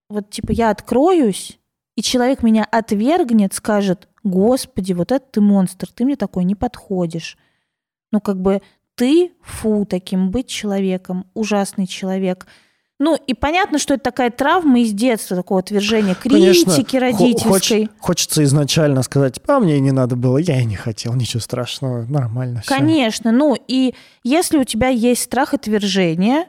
[0.08, 1.58] вот типа я откроюсь,
[1.96, 7.37] и человек меня отвергнет, скажет, господи, вот это ты монстр, ты мне такой не подходишь.
[8.12, 8.62] Ну, как бы
[8.96, 12.46] ты, фу, таким быть человеком, ужасный человек.
[13.00, 17.87] Ну, и понятно, что это такая травма из детства, такого отвержения, Конечно, критики хо- родительской.
[17.87, 22.04] хоч- хочется изначально сказать, а мне не надо было, я и не хотел, ничего страшного,
[22.06, 22.68] нормально все.
[22.76, 26.46] Конечно, ну и если у тебя есть страх отвержения,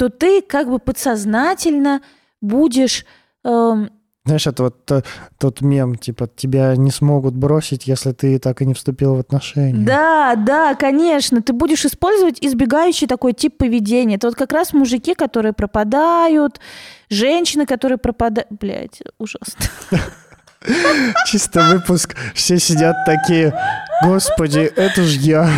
[0.00, 2.00] то ты как бы подсознательно
[2.40, 3.04] будешь...
[3.44, 3.90] эм,
[4.24, 5.02] Знаешь, это вот то-
[5.38, 9.84] тот мем, типа, тебя не смогут бросить, если ты так и не вступил в отношения.
[9.84, 11.42] Да, да, конечно.
[11.42, 14.14] Ты будешь использовать избегающий такой тип поведения.
[14.16, 16.60] Это вот как раз мужики, которые пропадают,
[17.10, 18.48] женщины, которые пропадают.
[18.48, 19.66] Блять, ужасно.
[21.26, 23.52] Чисто выпуск, все сидят такие,
[24.02, 25.50] господи, это ж я.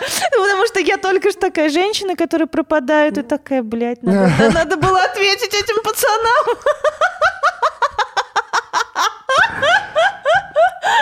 [0.00, 4.50] Да, потому что я только что такая женщина, которая пропадает, и такая, блядь, надо, да,
[4.50, 6.56] надо было ответить этим пацанам.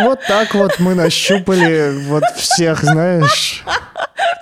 [0.03, 3.63] Вот так вот мы нащупали вот всех, знаешь,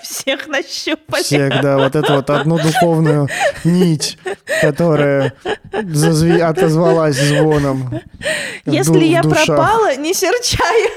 [0.02, 1.22] Всех нащупали.
[1.22, 3.28] всех, да, вот эту вот одну духовную
[3.64, 4.18] нить,
[4.60, 5.34] которая
[5.72, 7.88] зазви- отозвалась звоном.
[8.64, 9.46] ду- Если в я душах.
[9.46, 10.90] пропала, не серчай.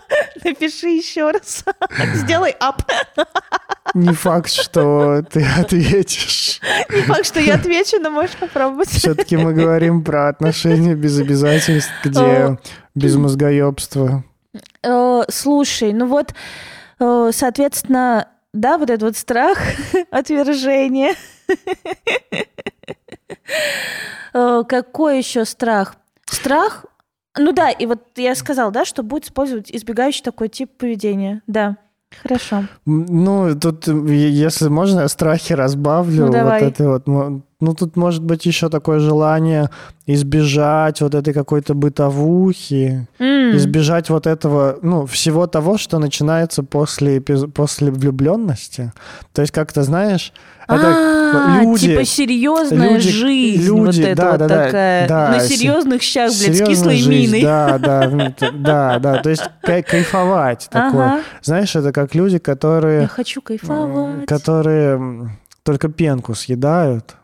[0.44, 1.64] Напиши еще раз.
[2.14, 2.82] Сделай ап.
[3.94, 6.60] Не факт, что ты ответишь.
[6.90, 8.88] Не факт, что я отвечу, но можешь попробовать.
[8.88, 12.58] Все-таки мы говорим про отношения без обязательств, где
[12.94, 14.24] без мозгоебства.
[14.82, 16.34] Э, Слушай, ну вот,
[16.98, 19.58] э, соответственно, да, вот этот вот страх
[20.10, 21.14] отвержения.
[24.34, 25.96] Э, Какой еще страх?
[26.26, 26.86] Страх,
[27.38, 31.42] ну да, и вот я сказала, да, что будет использовать избегающий такой тип поведения.
[31.46, 31.76] Да,
[32.22, 32.64] хорошо.
[32.84, 36.20] Ну, тут, э, если можно, я страхи разбавлю.
[36.20, 36.62] Ну, вот давай.
[36.62, 37.42] это вот.
[37.62, 39.70] Ну, тут может быть еще такое желание
[40.06, 47.20] избежать вот этой какой-то бытовухи, М, избежать вот этого, ну, всего того, что начинается после,
[47.20, 48.92] после влюбленности.
[49.32, 50.32] То есть, как-то, знаешь,
[50.66, 51.88] это а, люди...
[51.92, 56.02] типа серьезная люди- жизнь, люди, вот эта да, вот да, такая, да, на се- серьезных
[56.02, 57.42] щах, блядь, с кислой жизнь, миной.
[57.42, 58.10] Да, да,
[58.52, 59.22] да, да.
[59.22, 61.22] То есть кай- кайфовать такое.
[61.42, 64.26] Знаешь, это как люди, Я которые, хочу кайфовать.
[64.26, 65.30] которые
[65.62, 67.14] только пенку съедают.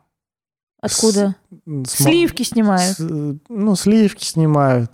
[0.81, 1.35] Откуда?
[1.87, 2.97] С- Сливки снимают.
[2.97, 4.91] с- ну, сливки снимают,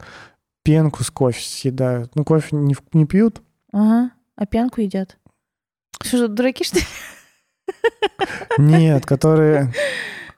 [0.62, 2.12] пенку с кофе съедают.
[2.14, 3.42] Ну, кофе не, не пьют.
[3.72, 4.10] Ага.
[4.36, 5.16] А пьянку едят.
[6.02, 6.84] Что же, дураки, что ли?
[8.58, 9.72] Нет, которые,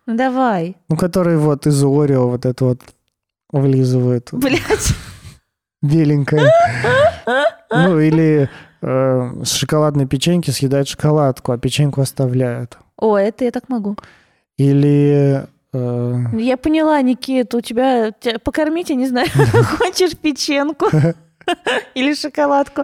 [0.06, 0.76] Ну давай.
[0.88, 2.80] ну, которые вот из Орео вот это вот
[3.50, 4.28] вылизывают.
[4.32, 4.92] Блять.
[5.82, 6.50] Беленькое.
[7.70, 8.48] Ну, или
[8.82, 12.78] э, с шоколадной печеньки съедают шоколадку, а печеньку оставляют.
[12.96, 13.96] О, это я так могу.
[14.58, 15.46] Или...
[15.72, 18.12] э, Я поняла, Никита, у тебя...
[18.12, 19.28] тебя покормить, я не знаю,
[19.78, 20.86] хочешь печенку
[21.94, 22.82] или шоколадку.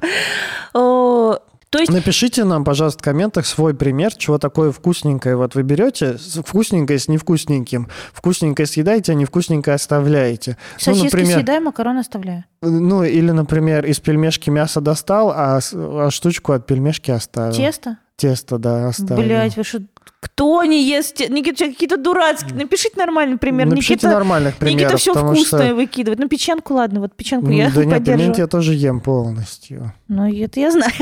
[1.72, 5.36] То есть Напишите нам, пожалуйста, в комментах свой пример, чего такое вкусненькое.
[5.36, 7.88] Вот вы берете вкусненькое с невкусненьким.
[8.12, 10.58] Вкусненькое съедаете, а невкусненькое оставляете.
[10.76, 12.44] сосиски например- съедаю, макароны оставляю.
[12.60, 17.54] Ну, или, например, из пельмешки мясо достал, а, а штучку от пельмешки оставил.
[17.54, 17.96] Тесто?
[18.16, 19.22] Тесто, да, оставил.
[19.22, 19.80] Блять, вы что...
[20.20, 21.20] Кто не ест?
[21.28, 22.54] Никита, какие-то дурацкие.
[22.54, 23.66] Напишите нормальный пример.
[23.66, 25.74] Напишите Никита, нормальных примеров, Никита все вкусное что...
[25.74, 26.18] выкидывает.
[26.18, 28.18] Ну, печенку, ладно, вот печенку Ну, я да нет, поддерживаю.
[28.18, 29.92] пельмени я тоже ем полностью.
[30.08, 30.92] Ну, это я знаю.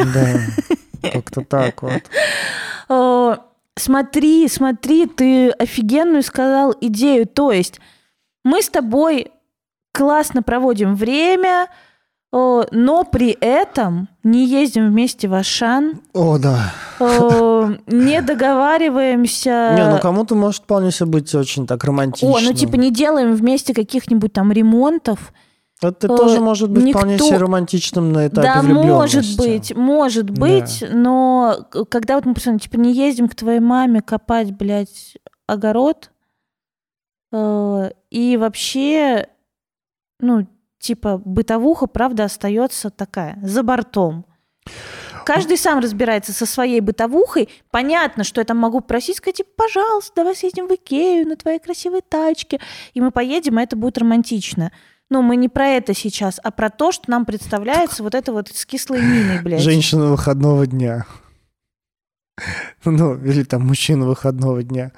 [1.02, 2.02] Да, как-то так вот.
[3.76, 7.26] Смотри, смотри, ты офигенную сказал идею.
[7.26, 7.80] То есть
[8.44, 9.30] мы с тобой
[9.92, 11.68] классно проводим время,
[12.32, 16.72] Но при этом не ездим вместе в Ашан, О, да.
[17.88, 19.74] не договариваемся.
[19.76, 22.28] Не, ну кому-то может вполне себе быть очень так романтично.
[22.28, 25.32] О, ну типа не делаем вместе каких-нибудь там ремонтов.
[25.82, 29.16] Это э, тоже может быть вполне никто- себе романтичным на этапе да, влюбленности.
[29.16, 34.02] может быть, может быть, но к- когда вот мы типа, не ездим к твоей маме
[34.02, 35.16] копать, блядь,
[35.46, 36.10] огород,
[37.32, 39.26] э, и вообще,
[40.20, 40.46] ну,
[40.80, 44.26] типа, бытовуха, правда, остается такая, за бортом.
[45.24, 47.48] Каждый сам разбирается со своей бытовухой.
[47.70, 52.00] Понятно, что я там могу просить, сказать, пожалуйста, давай съездим в Икею на твоей красивой
[52.00, 52.58] тачке.
[52.94, 54.72] И мы поедем, и это будет романтично.
[55.10, 58.48] Но мы не про это сейчас, а про то, что нам представляется вот это вот
[58.48, 59.60] с кислой миной, блядь.
[59.60, 61.06] Женщина выходного дня.
[62.84, 64.92] Ну, или там мужчина выходного дня.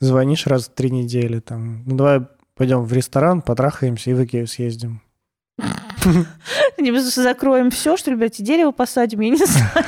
[0.00, 4.46] Звонишь раз в три недели, там, ну давай пойдем в ресторан, потрахаемся и в Икею
[4.46, 5.00] съездим.
[6.78, 9.84] Не, закроем все, что ли, блядь, и дерево посадим, я не знаю.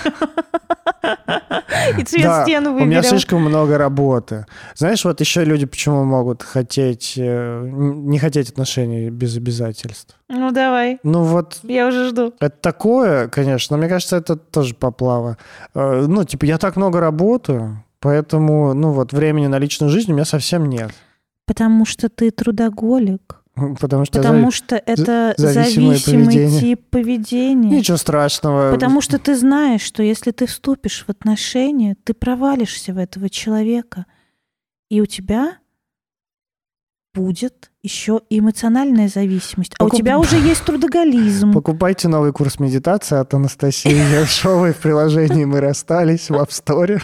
[1.98, 3.02] И цвет Да, стены У меня выберем.
[3.05, 4.46] слишком много работы.
[4.74, 10.16] Знаешь, вот еще люди почему могут хотеть, э, не хотеть отношений без обязательств.
[10.29, 12.35] Ну, давай, Ну вот я уже жду.
[12.40, 15.38] Это такое, конечно, но мне кажется, это тоже поплава.
[15.74, 20.14] Э, Ну, типа, я так много работаю, поэтому, ну, вот, времени на личную жизнь у
[20.14, 20.90] меня совсем нет.
[21.46, 23.37] Потому что ты трудоголик.
[23.80, 26.60] Потому что Потому зави- что это зависимый поведение.
[26.60, 27.70] тип поведения.
[27.78, 28.70] Ничего страшного.
[28.70, 34.04] Потому что ты знаешь, что если ты вступишь в отношения, ты провалишься в этого человека.
[34.90, 35.56] И у тебя
[37.14, 39.72] будет еще эмоциональная зависимость.
[39.78, 41.52] А у Покуп- тебя уже есть трудоголизм.
[41.52, 43.90] Покупайте новый курс медитации от Анастасии
[44.20, 47.00] Ершовой в приложении «Мы расстались» в App Store.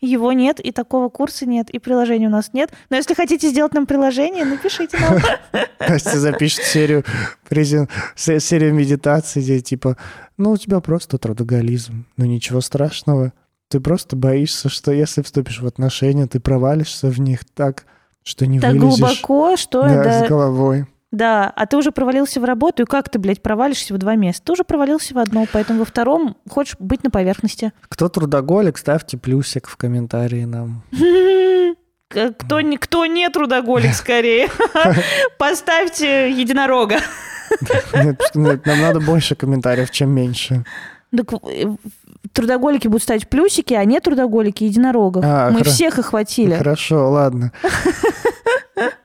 [0.00, 2.72] Его нет, и такого курса нет, и приложения у нас нет.
[2.90, 5.18] Но если хотите сделать нам приложение, напишите нам.
[5.80, 7.04] Настя запишет серию,
[7.48, 9.96] презен- се- серию медитаций, где типа,
[10.36, 13.32] ну, у тебя просто трудоголизм, ну, ничего страшного.
[13.68, 17.86] Ты просто боишься, что если вступишь в отношения, ты провалишься в них так,
[18.22, 18.98] что не Так вылезешь.
[18.98, 20.86] глубоко, что да, да, с головой.
[21.14, 21.52] Да.
[21.54, 24.42] А ты уже провалился в работу, и как ты, блядь, провалишься в два места?
[24.46, 27.72] Ты уже провалился в одно, поэтому во втором хочешь быть на поверхности.
[27.88, 30.82] Кто трудоголик, ставьте плюсик в комментарии нам.
[32.08, 34.48] К- Кто не, кто не трудоголик, скорее.
[35.38, 36.98] Поставьте единорога.
[37.94, 40.64] Нам надо больше комментариев, чем меньше.
[41.16, 41.66] Так, э,
[42.34, 45.24] трудоголики будут ставить плюсики, а не трудоголики единорогов.
[45.26, 46.54] А, Мы хоро- всех охватили.
[46.54, 47.52] Хорошо, ладно.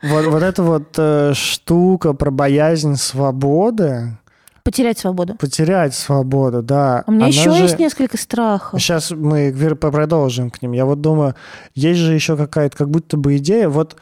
[0.02, 4.18] Вот, вот эта вот э, штука про боязнь свободы,
[4.64, 5.36] Потерять свободу.
[5.36, 7.04] потерять свободу, да.
[7.06, 8.82] У меня она еще же- есть несколько страхов.
[8.82, 10.72] Сейчас мы продолжим к ним.
[10.72, 11.36] Я вот думаю,
[11.76, 13.70] есть же еще какая-то как будто бы идея.
[13.70, 13.96] Вот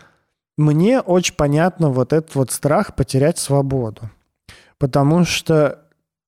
[0.58, 4.10] мне очень понятно вот этот вот страх потерять свободу.
[4.80, 5.80] Потому что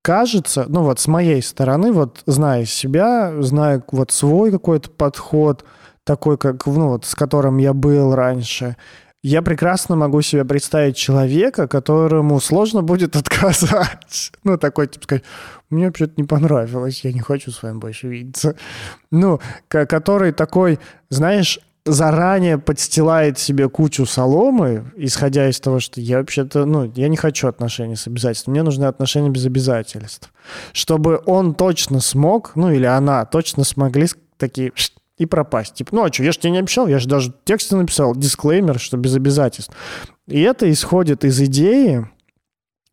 [0.02, 5.66] кажется, ну вот с моей стороны, вот зная себя, зная вот свой какой-то подход,
[6.04, 8.78] такой, как, ну вот, с которым я был раньше,
[9.22, 14.32] я прекрасно могу себе представить человека, которому сложно будет отказать.
[14.44, 15.24] Ну, такой, типа, сказать,
[15.70, 18.56] мне вообще-то не понравилось, я не хочу с вами больше видеться.
[19.12, 21.60] Ну, ко- который такой, знаешь,
[21.92, 27.48] заранее подстилает себе кучу соломы, исходя из того, что я вообще-то, ну, я не хочу
[27.48, 30.32] отношений с обязательством, мне нужны отношения без обязательств.
[30.74, 34.72] Чтобы он точно смог, ну, или она точно смогли такие
[35.18, 35.76] и пропасть.
[35.76, 38.80] Типа, ну, а что, я же тебе не обещал, я же даже в написал, дисклеймер,
[38.80, 39.74] что без обязательств.
[40.28, 42.08] И это исходит из идеи,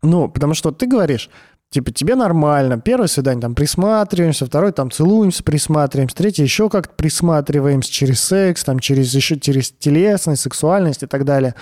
[0.03, 1.31] ну, потому что ты говоришь,
[1.71, 7.93] типа, тебе нормально, первое свидание там присматриваемся, второе там целуемся, присматриваемся, третье еще как-то присматриваемся
[7.93, 11.55] через секс, там через еще через телесность, сексуальность и так далее.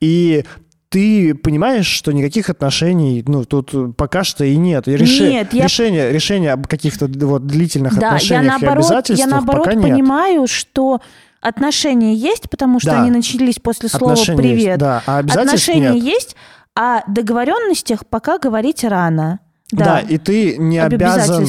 [0.00, 0.44] И
[0.88, 4.88] ты понимаешь, что никаких отношений, ну, тут пока что и нет.
[4.88, 8.76] И реши- Нет, я- решение, решение об каких-то вот длительных Да, я отношениях и наоборот,
[8.84, 9.90] обязательствах я наоборот пока нет.
[9.90, 11.00] понимаю, что
[11.40, 13.02] отношения есть, потому что Да.
[13.02, 14.58] они начались после слова Отношения «привет».
[14.66, 16.04] есть, да, а обязательств Отношения нет.
[16.04, 16.36] есть,
[16.76, 19.40] а договоренностях пока говорить рано.
[19.70, 19.84] Да.
[19.84, 21.46] Да, и ты не об обязан,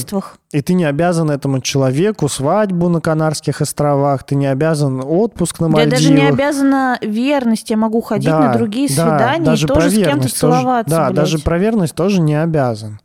[0.53, 5.65] и ты не обязан этому человеку свадьбу на Канарских островах, ты не обязан отпуск на
[5.65, 5.99] Я Мальдивах.
[5.99, 9.89] даже не обязана верность, я могу ходить Да, на другие да, свидания даже и тоже
[9.89, 10.89] с кем-то тоже- целоваться.
[10.95, 11.15] да, блядь.
[11.15, 13.01] даже про верность тоже не обязан.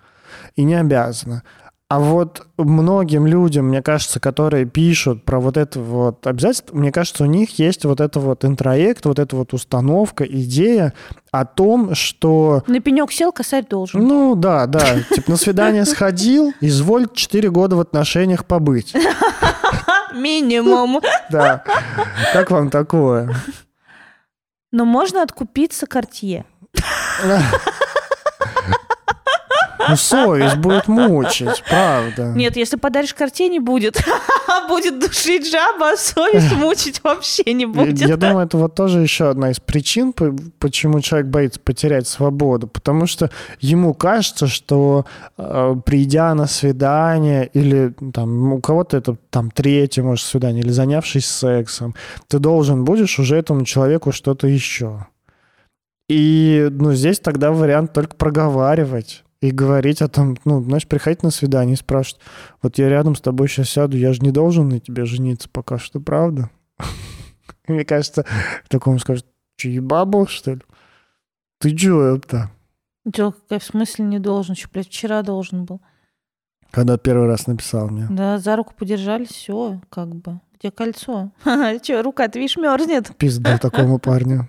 [0.55, 1.43] И не обязана.
[1.91, 7.25] А вот многим людям, мне кажется, которые пишут про вот это вот обязательство, мне кажется,
[7.25, 10.93] у них есть вот это вот интроект, вот эта вот установка, идея
[11.33, 14.07] о том, что На пенек сел, косарь должен.
[14.07, 15.01] ну да, да.
[15.15, 18.93] Типа на свидание сходил, изволь 4 года в отношениях побыть.
[20.15, 21.01] Минимум.
[21.31, 21.65] Да.
[22.35, 23.35] Как вам такое?
[24.73, 26.45] Но можно откупиться картье.
[29.89, 32.33] Ну, совесть будет мучить, правда.
[32.35, 33.97] Нет, если подаришь карте, не будет.
[34.69, 37.99] Будет душить жаба, а совесть мучить вообще не будет.
[38.01, 42.67] я думаю, это вот тоже еще одна из причин, по- почему человек боится потерять свободу.
[42.67, 45.07] Потому что ему кажется, что
[45.39, 51.27] э, придя на свидание, или там у кого-то это там третье, может, свидание, или занявшись
[51.27, 51.95] сексом,
[52.27, 55.07] ты должен будешь уже этому человеку что-то еще.
[56.11, 61.31] И ну, здесь тогда вариант только проговаривать и говорить о том, ну, знаешь, приходить на
[61.31, 62.21] свидание и спрашивать,
[62.61, 65.79] вот я рядом с тобой сейчас сяду, я же не должен на тебе жениться пока
[65.79, 66.51] что, правда?
[67.69, 68.25] Мне кажется,
[68.69, 69.27] такому скажет,
[69.57, 70.61] что ебабл, что ли?
[71.59, 72.51] Ты чё это?
[73.13, 74.55] Чё, в смысле не должен?
[74.55, 75.81] Еще, блядь, вчера должен был.
[76.71, 78.07] Когда первый раз написал мне.
[78.11, 80.41] Да, за руку подержали, все, как бы.
[80.59, 81.31] Где кольцо?
[81.83, 83.17] Че, рука, ты видишь, мерзнет.
[83.19, 84.47] Пизда такому парню.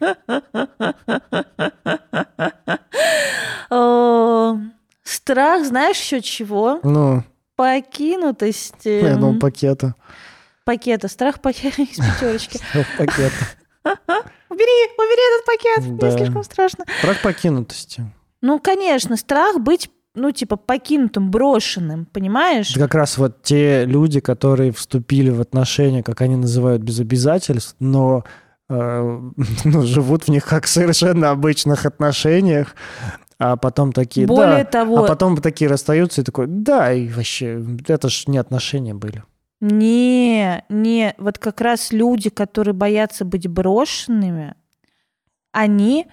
[5.10, 6.80] Страх, знаешь еще чего?
[6.84, 7.24] Ну,
[7.56, 8.88] Покинутости.
[9.04, 9.96] я думал, пакета.
[10.66, 11.08] Пакета.
[11.08, 12.60] Страх пакета из пятерочки.
[12.98, 13.34] Пакета.
[14.50, 15.98] Убери, убери этот пакет.
[15.98, 16.08] Да.
[16.08, 16.86] Мне слишком страшно.
[17.00, 18.04] Страх покинутости.
[18.42, 22.70] Ну, конечно, страх быть, ну, типа, покинутым, брошенным, понимаешь?
[22.72, 27.76] Это как раз вот те люди, которые вступили в отношения, как они называют, без обязательств,
[27.80, 28.24] но
[28.70, 29.20] э,
[29.64, 32.76] ну, живут в них как в совершенно обычных отношениях,
[33.40, 37.64] а потом такие, Более да, того, а потом такие расстаются и такой, да, и вообще,
[37.88, 39.24] это ж не отношения были.
[39.62, 44.56] Не, не, вот как раз люди, которые боятся быть брошенными,
[45.52, 46.08] они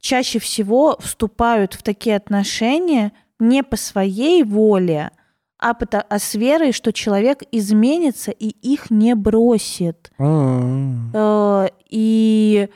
[0.00, 5.10] чаще всего вступают в такие отношения не по своей воле,
[5.58, 10.12] а, пото- а с верой, что человек изменится и их не бросит.
[10.18, 12.68] Э, И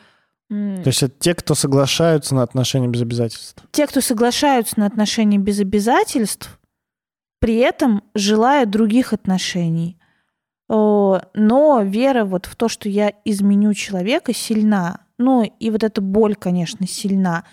[0.51, 3.62] м, То есть это те, кто соглашаются на отношения без обязательств.
[3.72, 6.59] те, кто соглашаются на отношения без обязательств,
[7.40, 9.99] при этом желая других отношений.
[10.68, 11.20] Но
[11.84, 15.01] вера вот в то, что я изменю человека, сильна.
[15.18, 17.44] Ну, и вот эта боль, конечно, сильна.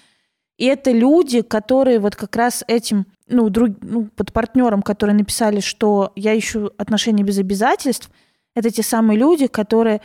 [0.57, 5.59] И это люди, которые вот как раз этим, ну, друг, ну, под партнером, которые написали,
[5.59, 8.09] что я ищу отношения без обязательств,
[8.55, 10.01] это те самые люди, которые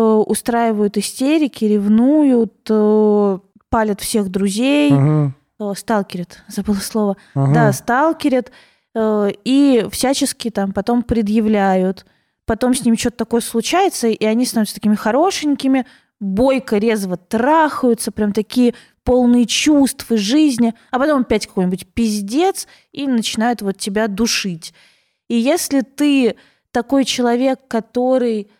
[0.00, 3.38] устраивают истерики, ревнуют, э,
[3.70, 7.16] палят всех друзей, э, сталкерят, забыла слово.
[7.34, 7.54] Мгм.
[7.54, 8.52] Да, сталкерят
[8.94, 12.06] э, и всячески там потом предъявляют.
[12.44, 15.86] Потом с ними что-то такое случается, и они становятся такими хорошенькими,
[16.20, 23.06] бойко, резво трахаются, прям такие полные чувств и жизни, а потом опять какой-нибудь пиздец, и
[23.06, 24.74] начинают вот тебя душить.
[25.28, 26.36] И если ты
[26.70, 28.50] такой человек, который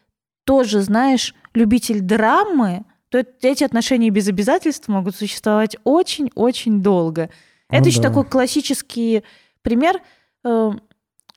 [0.46, 7.28] тоже, знаешь, любитель драмы, то эт- эти отношения без обязательств могут существовать очень-очень долго.
[7.68, 8.08] Это Ну еще да.
[8.08, 9.22] такой классический
[9.62, 10.00] пример,
[10.44, 10.70] э,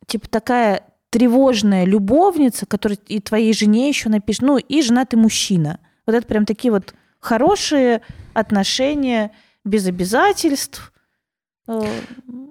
[0.06, 5.80] типа такая тревожная любовница, которая и твоей жене еще напишет, ну и женатый мужчина.
[6.06, 8.02] Вот это прям такие вот хорошие
[8.34, 9.32] отношения
[9.66, 10.94] без обязательств,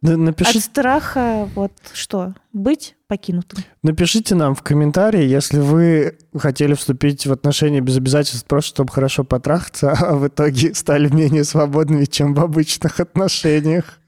[0.00, 3.64] Напиши- от страха вот что быть покинутым.
[3.82, 9.24] Напишите нам в комментарии, если вы хотели вступить в отношения без обязательств, просто чтобы хорошо
[9.24, 13.98] потрахаться, а в итоге стали менее свободными, чем в обычных отношениях.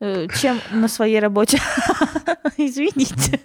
[0.00, 1.58] Э, Чем на своей работе.
[2.56, 3.40] Извините.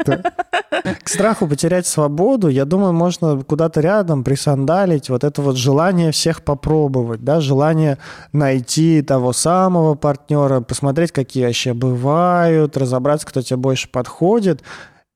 [1.03, 6.43] К страху потерять свободу, я думаю, можно куда-то рядом присандалить вот это вот желание всех
[6.43, 7.97] попробовать, да, желание
[8.33, 14.61] найти того самого партнера, посмотреть, какие вообще бывают, разобраться, кто тебе больше подходит.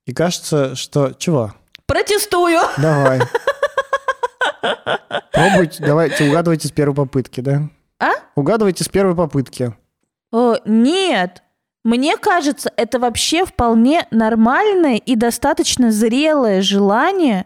[0.07, 1.13] И кажется, что...
[1.17, 1.53] Чего?
[1.85, 2.61] Протестую.
[2.77, 3.21] Давай.
[5.31, 7.69] Пробуйте, давайте, угадывайте с первой попытки, да?
[7.99, 8.11] А?
[8.35, 9.75] Угадывайте с первой попытки.
[10.33, 11.43] Э, Нет.
[11.83, 17.45] Мне кажется, это вообще вполне нормальное и достаточно зрелое желание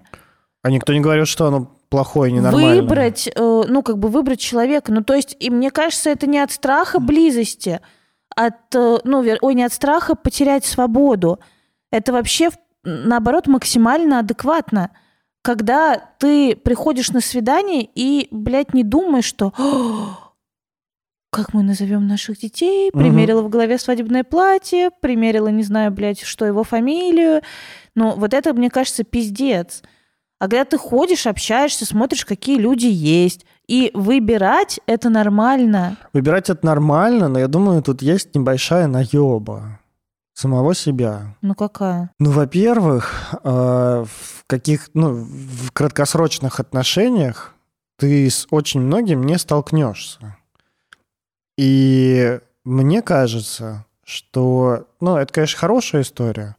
[0.64, 2.82] А никто не говорил, что оно плохое, ненормальное.
[2.82, 4.92] выбрать, э, ну, как бы выбрать человека.
[4.92, 7.82] Ну, то есть, и мне кажется, это не от страха близости,
[8.36, 11.40] от, э, ну, вер- ой, не от страха потерять свободу.
[11.92, 12.50] Это вообще,
[12.84, 14.90] наоборот, максимально адекватно.
[15.44, 20.31] Когда ты приходишь на свидание и, блядь, не думаешь, что «О,
[21.32, 26.46] как мы назовем наших детей, примерила в голове свадебное платье, примерила, не знаю, блядь, что
[26.46, 27.42] его фамилию.
[27.96, 29.82] Ну, вот это, мне кажется, пиздец.
[30.40, 35.98] А когда ты ходишь, общаешься, смотришь, какие люди есть, и выбирать это нормально.
[36.12, 39.80] Выбирать это нормально, но я думаю, тут есть небольшая наеба
[40.34, 41.36] самого себя.
[41.42, 42.10] Ну какая?
[42.20, 47.54] Ну, во-первых, э, в каких, ну, в краткосрочных отношениях
[47.98, 50.36] ты с очень многим не столкнешься.
[51.58, 56.56] И мне кажется, что, ну, это, конечно, хорошая история,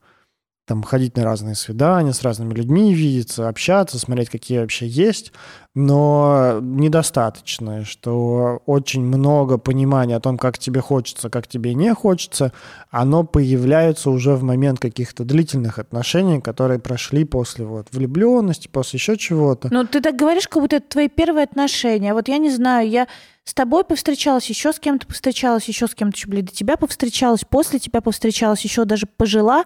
[0.67, 5.33] там ходить на разные свидания, с разными людьми видеться, общаться, смотреть, какие вообще есть,
[5.75, 12.53] но недостаточно, что очень много понимания о том, как тебе хочется, как тебе не хочется,
[12.91, 19.17] оно появляется уже в момент каких-то длительных отношений, которые прошли после вот влюбленности, после еще
[19.17, 19.69] чего-то.
[19.73, 22.15] Ну, ты так говоришь, как будто это твои первые отношения.
[22.15, 23.09] Вот я не знаю, я
[23.45, 27.81] с тобой повстречалась, еще с кем-то повстречалась, еще с кем-то, блин, до тебя повстречалась, после
[27.81, 29.65] тебя повстречалась, еще даже пожила,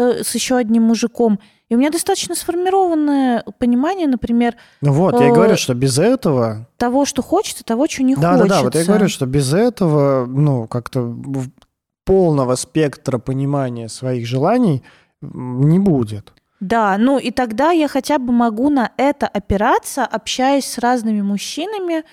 [0.00, 1.40] с еще одним мужиком.
[1.68, 4.56] И у меня достаточно сформированное понимание, например...
[4.80, 6.66] Ну вот, я и говорю, э, что без этого...
[6.76, 8.48] Того, что хочется, того, что не да, хочется.
[8.48, 11.14] Да-да-да, вот я говорю, что без этого, ну, как-то
[12.04, 14.82] полного спектра понимания своих желаний
[15.20, 16.32] не будет.
[16.58, 22.04] Да, ну и тогда я хотя бы могу на это опираться, общаясь с разными мужчинами,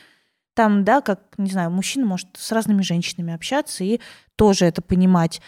[0.53, 3.99] там, да, как, не знаю, мужчина может с разными женщинами общаться и
[4.35, 5.41] тоже это понимать,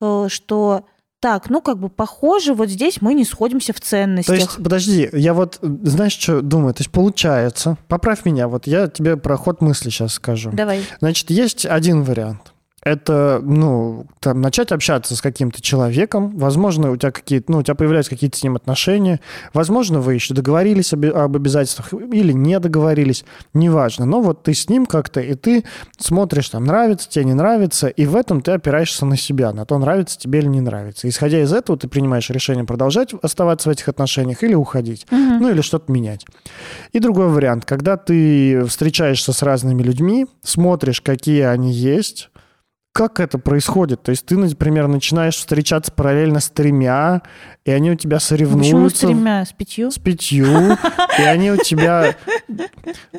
[0.00, 0.86] э, что
[1.20, 4.36] так, ну как бы похоже, вот здесь мы не сходимся в ценностях.
[4.36, 6.74] То есть, подожди, я вот, знаешь, что думаю?
[6.74, 10.50] То есть получается, поправь меня, вот я тебе про ход мысли сейчас скажу.
[10.52, 10.84] Давай.
[11.00, 12.52] Значит, есть один вариант
[12.82, 17.74] это, ну, там, начать общаться с каким-то человеком, возможно, у тебя какие-то, ну, у тебя
[17.74, 19.20] появляются какие-то с ним отношения,
[19.52, 24.68] возможно, вы еще договорились об, об обязательствах или не договорились, неважно, но вот ты с
[24.68, 25.64] ним как-то, и ты
[25.98, 29.76] смотришь, там, нравится тебе, не нравится, и в этом ты опираешься на себя, на то,
[29.78, 31.08] нравится тебе или не нравится.
[31.08, 35.20] Исходя из этого, ты принимаешь решение продолжать оставаться в этих отношениях или уходить, угу.
[35.20, 36.24] ну, или что-то менять.
[36.92, 42.30] И другой вариант, когда ты встречаешься с разными людьми, смотришь, какие они есть,
[42.98, 44.02] как это происходит?
[44.02, 47.22] То есть ты, например, начинаешь встречаться параллельно с тремя,
[47.64, 48.72] и они у тебя соревнуются.
[48.72, 49.44] Почему с тремя?
[49.44, 49.90] С пятью?
[49.92, 50.76] С пятью.
[51.16, 52.16] И они у тебя...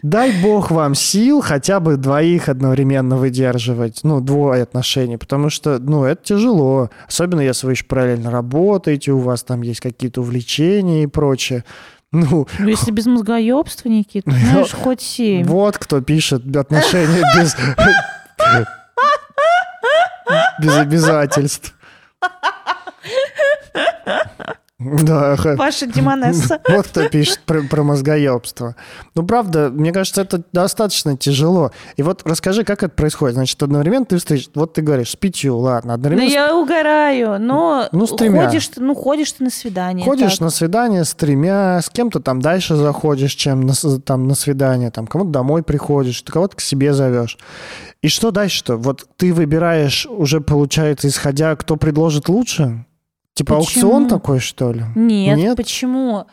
[0.04, 4.02] Дай бог вам сил хотя бы двоих одновременно выдерживать.
[4.04, 5.16] Ну, двое отношений.
[5.16, 6.90] Потому что, ну, это тяжело.
[7.08, 11.64] Особенно, если вы еще параллельно работаете, у вас там есть какие-то увлечения и прочее.
[12.12, 15.46] Ну, ну, если без мозгоебства, Никит, знаешь, хоть семь.
[15.46, 17.56] Вот кто пишет отношения без
[20.60, 21.74] без обязательств.
[25.04, 25.36] Да.
[25.58, 26.62] Ваша Димонесса.
[26.70, 28.76] Вот кто пишет про, про мозгоебство.
[29.16, 31.72] Ну, правда, мне кажется, это достаточно тяжело.
[31.98, 33.36] И вот расскажи, как это происходит.
[33.36, 34.50] Значит, одновременно ты встреч...
[34.56, 35.96] Вот ты говоришь, с пятью, ладно.
[35.96, 36.28] Одновременно...
[36.28, 38.46] Ну, я угораю, но ну, с тремя.
[38.46, 40.06] ходишь, ну, ходишь ты на свидание.
[40.06, 40.42] Ходишь так.
[40.42, 43.74] на свидание с тремя, с кем-то там дальше заходишь, чем на,
[44.06, 44.92] там, на свидание.
[44.92, 47.38] Там кому-то домой приходишь, ты кого-то к себе зовешь.
[48.02, 48.78] И что дальше-то?
[48.78, 52.86] Вот ты выбираешь уже, получается, исходя, кто предложит лучше?
[53.34, 53.86] Типа почему?
[53.86, 54.84] аукцион такой, что ли?
[54.96, 55.58] Нет, Нет?
[55.58, 56.26] почему?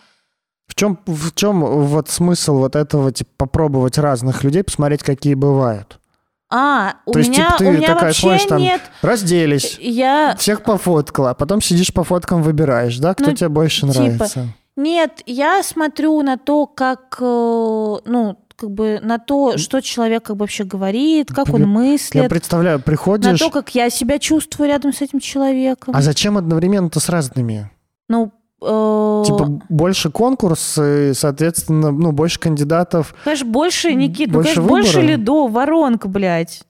[0.67, 6.01] В чем, в чем вот смысл вот этого, типа, попробовать разных людей, посмотреть, какие бывают?
[6.49, 8.81] А, у То меня, есть, типа, ты у меня такая вообще смотришь, там, нет.
[9.03, 10.37] разделись, я...
[10.39, 14.49] всех пофоткала, а потом сидишь по фоткам выбираешь, да, кто ну, тебе больше типа, нравится?
[14.77, 20.37] Нет, я смотрю на то, как, э, ну, как бы на то, что человек как
[20.37, 22.23] бы вообще говорит, как он мыслит.
[22.23, 23.33] Я представляю, приходишь...
[23.33, 25.95] На то, как я себя чувствую рядом с этим человеком.
[25.95, 27.71] А зачем одновременно-то с разными?
[28.09, 28.33] Ну,
[28.63, 33.15] э, Типа больше конкурс, и, соответственно, ну, больше кандидатов.
[33.25, 34.83] Конечно, больше, Никит, больше ну, конечно, выбора?
[34.83, 36.63] больше лидо, воронка, блядь.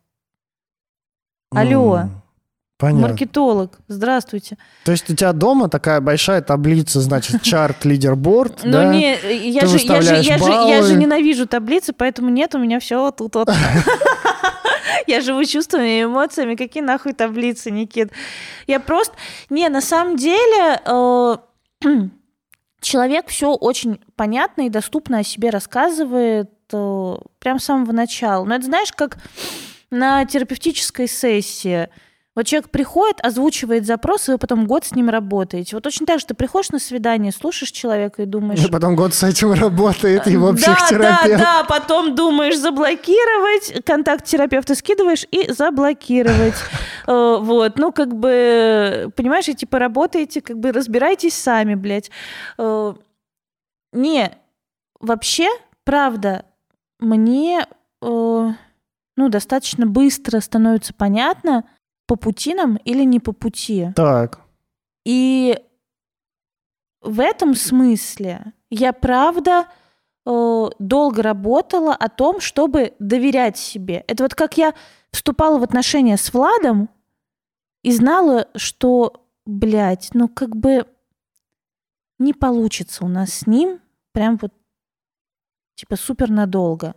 [1.50, 2.08] Алло.
[2.78, 3.08] Понятно.
[3.08, 3.78] Маркетолог.
[3.88, 4.58] Здравствуйте.
[4.84, 9.16] То есть у тебя дома такая большая таблица, значит, чарт, лидерборд, Ну не,
[9.48, 13.00] я же, я, же, я, же, я же ненавижу таблицы, поэтому нет, у меня все
[13.00, 13.50] вот тут вот.
[15.06, 16.56] Я живу чувствами и эмоциями.
[16.56, 18.10] Какие нахуй таблицы, Никит?
[18.66, 19.14] Я просто...
[19.50, 20.80] Не, на самом деле...
[20.84, 21.36] Э,
[22.80, 28.44] человек все очень понятно и доступно о себе рассказывает э, прям с самого начала.
[28.44, 29.18] Но это знаешь, как
[29.90, 31.88] на терапевтической сессии–
[32.36, 35.74] вот человек приходит, озвучивает запрос, и вы потом год с ним работаете.
[35.74, 38.62] Вот точно так же ты приходишь на свидание, слушаешь человека и думаешь...
[38.62, 41.22] И потом год с этим работает его психотерапевт.
[41.22, 46.54] Да, да, да, потом думаешь заблокировать, контакт терапевта скидываешь и заблокировать.
[47.08, 52.10] Э, вот, ну как бы, понимаешь, и типа работаете, как бы разбирайтесь сами, блядь.
[52.58, 52.94] Э,
[53.92, 54.36] не,
[54.98, 55.46] вообще,
[55.84, 56.44] правда,
[56.98, 57.64] мне,
[58.02, 58.50] э,
[59.16, 61.62] ну, достаточно быстро становится понятно,
[62.06, 63.88] по пути нам или не по пути.
[63.94, 64.40] Так.
[65.04, 65.58] И
[67.00, 69.66] в этом смысле я правда
[70.24, 74.04] э, долго работала о том, чтобы доверять себе.
[74.08, 74.74] Это вот как я
[75.12, 76.88] вступала в отношения с Владом
[77.82, 80.86] и знала, что, блядь, ну как бы
[82.18, 83.80] не получится у нас с ним
[84.12, 84.52] прям вот
[85.74, 86.96] типа супер надолго.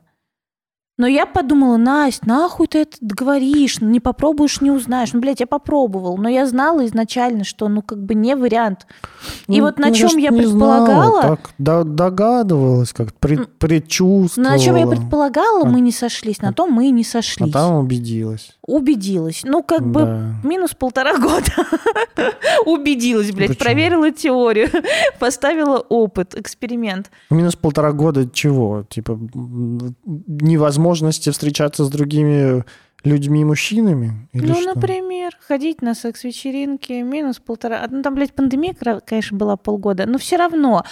[1.00, 3.80] Но я подумала, Настя, нахуй ты это говоришь?
[3.80, 5.14] Не попробуешь, не узнаешь.
[5.14, 6.18] Ну, блядь, я попробовал.
[6.18, 8.86] Но я знала изначально, что, ну, как бы не вариант.
[9.47, 11.22] И Ну, вот на ну, чем я не знала, предполагала...
[11.22, 14.52] так до- догадывалась, как пред- предчувствовала.
[14.52, 16.41] на чем я предполагала, А- мы не сошлись.
[16.41, 17.50] На том мы и не сошлись.
[17.50, 18.58] А там убедилась.
[18.68, 19.41] Убедилась.
[19.45, 20.34] Ну, как бы Да.
[20.43, 21.45] минус полтора года.
[22.66, 23.50] Убедилась, блядь.
[23.52, 23.64] Почему?
[23.66, 24.68] Проверила теорию.
[25.20, 27.10] Поставила опыт, эксперимент.
[27.30, 28.84] Минус полтора года чего?
[28.89, 29.95] Типа м,
[30.90, 32.64] невозможности встречаться с другими
[33.04, 34.28] людьми мужчинами?
[34.34, 34.74] Или ну, что?
[34.74, 37.88] например, ходить на секс-вечеринки, минус полтора.
[37.90, 38.76] Ну, там, блядь, пандемия,
[39.06, 40.84] конечно, была полгода, но все равно.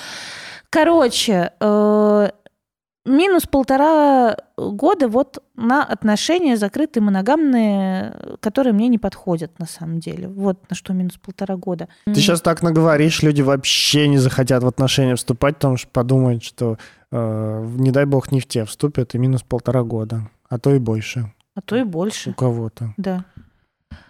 [0.69, 2.29] Короче, э,
[3.05, 10.27] минус полтора года вот на отношения закрытые, моногамные, которые мне не подходят на самом деле.
[10.27, 11.87] Вот на что минус полтора года.
[12.05, 16.77] Ты сейчас так наговоришь, люди вообще не захотят в отношения вступать, потому что подумают, что
[17.11, 21.33] не дай бог не в те вступят, и минус полтора года, а то и больше
[21.55, 22.33] А то и у больше.
[22.33, 22.93] кого-то.
[22.97, 23.25] Да.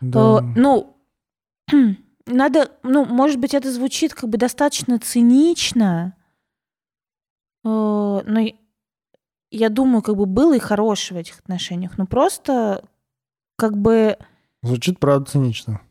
[0.01, 0.39] Да.
[0.39, 0.97] Э, ну,
[2.25, 6.15] надо, ну, может быть, это звучит как бы достаточно цинично,
[7.63, 8.39] э, но
[9.51, 11.97] я думаю, как бы было и хорошее в этих отношениях.
[11.97, 12.83] Но просто
[13.57, 14.17] как бы,
[14.63, 15.81] Звучит, правда, цинично.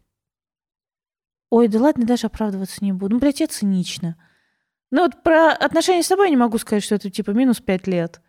[1.51, 3.15] ой, да ладно, даже оправдываться не буду.
[3.15, 4.17] Ну, блядь, я цинично.
[4.91, 7.87] Ну, вот про отношения с собой я не могу сказать, что это типа минус пять
[7.87, 8.21] лет.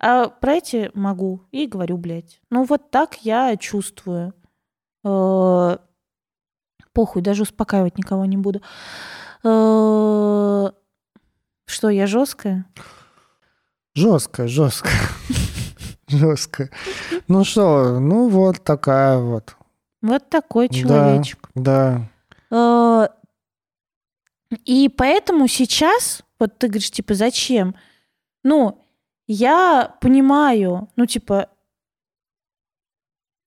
[0.00, 1.42] А про эти могу.
[1.50, 2.40] И говорю, блядь.
[2.50, 4.32] Ну, вот так я чувствую.
[5.04, 5.76] Э,
[6.92, 8.60] Похуй, даже успокаивать никого не буду.
[9.44, 10.70] Э,
[11.66, 12.64] Что, я жесткая?
[13.94, 14.88] Жестко, жестко.
[16.08, 16.70] Жестко.
[17.26, 19.56] Ну что, ну вот такая вот.
[20.00, 21.50] Вот такой человечек.
[21.54, 22.08] Да.
[22.50, 23.08] Э,
[24.64, 27.74] И поэтому сейчас, вот ты говоришь, типа, зачем?
[28.44, 28.84] Ну,
[29.26, 31.48] я понимаю, ну, типа,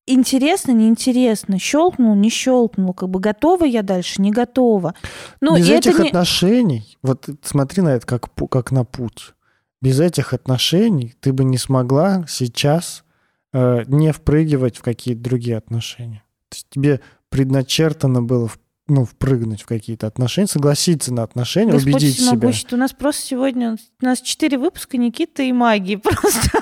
[0.05, 4.93] интересно, неинтересно, щелкнул, не щелкнул, как бы готова я дальше, не готова.
[5.39, 6.07] Ну, Без этих не...
[6.07, 9.33] отношений, вот смотри на это как, как на путь.
[9.81, 13.03] Без этих отношений ты бы не смогла сейчас
[13.51, 16.23] э, не впрыгивать в какие-то другие отношения.
[16.49, 18.51] То есть тебе предначертано было
[18.87, 22.27] ну, впрыгнуть в какие-то отношения, согласиться на отношения, Господь убедить себя.
[22.27, 26.59] всемогущий, у нас просто сегодня, у нас четыре выпуска Никиты и магии, просто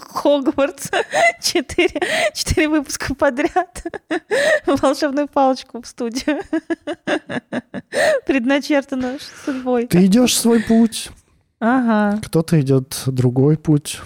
[0.00, 0.90] Хогвартс,
[1.40, 2.00] четыре,
[2.34, 3.84] четыре выпуска подряд,
[4.66, 6.42] волшебную палочку в студию,
[8.26, 9.86] предначертано судьбой.
[9.86, 11.10] Ты идешь свой путь,
[11.60, 14.00] Ага, кто-то идет другой путь,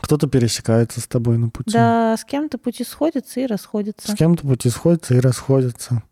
[0.00, 1.72] кто-то пересекается с тобой на пути.
[1.72, 6.02] да, с кем-то пути сходятся и С расходятся, кем-то пути сходятся и расходятся.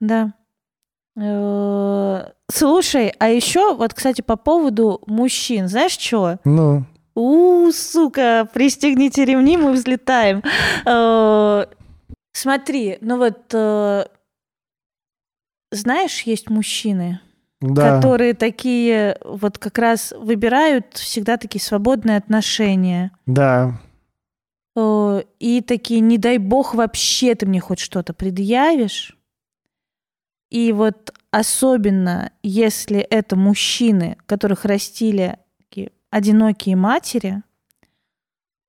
[0.00, 0.32] да.
[1.18, 6.38] Э, Слушай, а еще вот, кстати, по поводу мужчин, знаешь что?
[6.44, 6.84] Ну,
[7.14, 10.42] У, сука, пристегните ремни, мы взлетаем.
[10.84, 11.64] Э,
[12.32, 14.04] Смотри, ну вот, э,
[15.70, 17.20] знаешь, есть мужчины,
[17.60, 17.96] да.
[17.96, 23.12] которые такие вот как раз выбирают всегда такие свободные отношения.
[23.26, 23.80] Да.
[24.76, 29.16] Э, И такие, не дай бог, вообще ты мне хоть что-то предъявишь.
[30.50, 37.42] И вот особенно, если это мужчины, которых растили такие одинокие матери,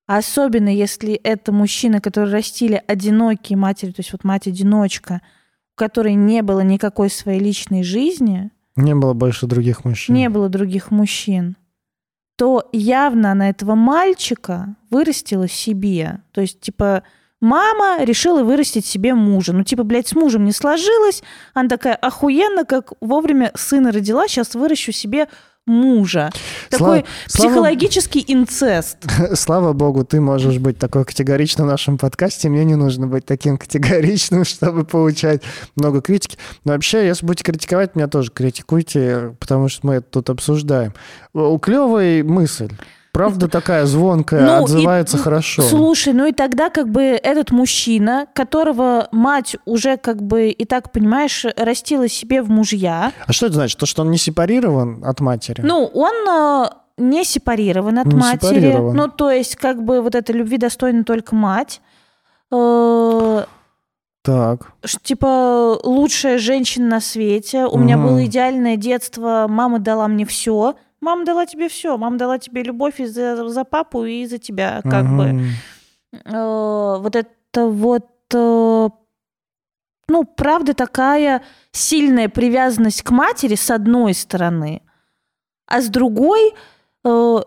[0.07, 5.21] особенно если это мужчины, которые растили одинокие матери, то есть вот мать-одиночка,
[5.75, 10.15] у которой не было никакой своей личной жизни, Не было больше других мужчин.
[10.15, 11.57] не было других мужчин,
[12.37, 16.21] то явно она этого мальчика вырастила себе.
[16.31, 17.01] То есть, типа,
[17.41, 19.53] мама решила вырастить себе мужа.
[19.53, 21.23] Ну, типа, блядь, с мужем не сложилось.
[21.55, 25.27] Она такая, охуенно, как вовремя сына родила, сейчас выращу себе
[25.67, 26.31] мужа.
[26.69, 28.97] Такой Слава- психологический инцест.
[29.35, 32.49] Слава богу, ты можешь быть такой категоричным в нашем подкасте.
[32.49, 35.43] Мне не нужно быть таким категоричным, чтобы получать
[35.75, 36.37] много критики.
[36.63, 40.93] Но вообще, если будете критиковать, меня тоже критикуйте, потому что мы это тут обсуждаем.
[41.33, 42.71] Клевая мысль.
[43.17, 45.61] Правда такая звонкая, Ну, и- отзывается хорошо.
[45.63, 50.91] Слушай, ну и тогда как бы этот мужчина, которого мать уже как бы и так,
[50.91, 53.79] понимаешь, растила себе в мужья, А что это значит?
[53.79, 55.61] То, что он не сепарирован от матери?
[55.61, 58.39] Ну, он э, не сепарирован от Не матери.
[58.59, 58.95] сепарирован.
[58.95, 61.81] Ну, то есть, как бы вот этой любви достойна только мать.
[62.51, 63.43] Э,
[64.23, 64.73] Так.
[65.03, 67.65] Типа лучшая женщина на свете.
[67.65, 68.07] У меня Мгм.
[68.07, 69.45] было идеальное детство.
[69.49, 70.75] Мама дала мне все.
[71.01, 71.97] Мама дала тебе все.
[71.97, 75.25] Мама дала тебе любовь и за, за папу, и за тебя, как бы.
[75.27, 75.49] Мгм.
[76.25, 78.89] Э, Вот это вот, э,
[80.09, 84.81] ну, правда, такая сильная привязанность к матери с одной стороны,
[85.67, 86.53] а с другой
[87.03, 87.37] э,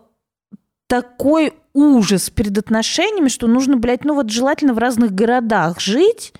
[0.87, 6.33] такой ужас перед отношениями, что нужно, блядь, ну вот желательно в разных городах жить,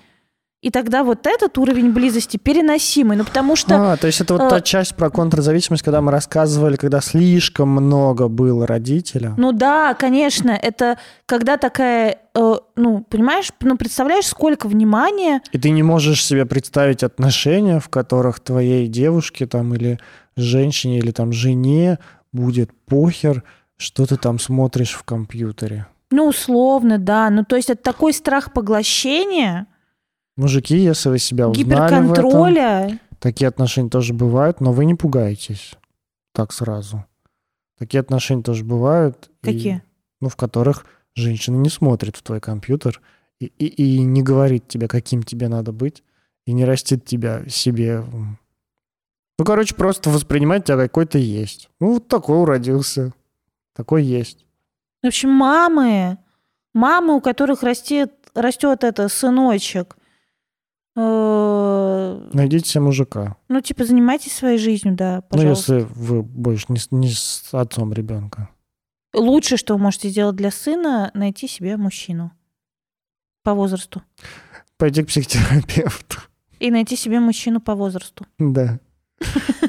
[0.62, 3.16] и тогда вот этот уровень близости переносимый.
[3.16, 3.92] Ну, потому что...
[3.92, 7.68] А, то есть это вот э, та часть про контрзависимость, когда мы рассказывали, когда слишком
[7.68, 9.34] много было родителя.
[9.36, 15.70] Ну да, конечно, это когда такая, э, ну, понимаешь, ну, представляешь, сколько внимания И ты
[15.70, 19.98] не можешь себе представить отношения, в которых твоей девушке там или
[20.36, 21.98] женщине или там жене
[22.32, 23.42] будет похер,
[23.76, 25.86] что ты там смотришь в компьютере.
[26.12, 27.30] Ну, условно, да.
[27.30, 29.66] Ну, то есть это такой страх поглощения,
[30.36, 31.64] Мужики, если вы себя узнали
[32.08, 35.72] в этом, такие отношения тоже бывают, но вы не пугайтесь
[36.32, 37.04] так сразу.
[37.78, 39.30] Такие отношения тоже бывают.
[39.42, 39.82] и- Какие?
[40.20, 43.00] ну, в которых женщина не смотрит в твой компьютер
[43.40, 46.02] и, и, и не говорит тебе, каким тебе надо быть,
[46.46, 48.04] и не растит тебя себе.
[49.38, 51.68] Ну, короче, просто воспринимать тебя какой ты есть.
[51.80, 53.12] Ну, вот такой уродился.
[53.74, 54.46] Такой есть.
[55.02, 56.18] В общем, мамы,
[56.74, 59.96] мамы, у которых растет, растет это сыночек,
[60.94, 63.36] Найдите себе мужика.
[63.48, 65.74] ну, типа, занимайтесь своей жизнью, да, Ну, пожалуйста.
[65.76, 68.48] если вы больше не, с- не с отцом ребенка.
[69.14, 72.32] Лучшее, что вы можете сделать для сына, найти себе мужчину
[73.42, 74.02] по возрасту.
[74.78, 76.18] Пойти к психотерапевту.
[76.60, 78.26] И найти себе мужчину по возрасту.
[78.38, 78.78] Да.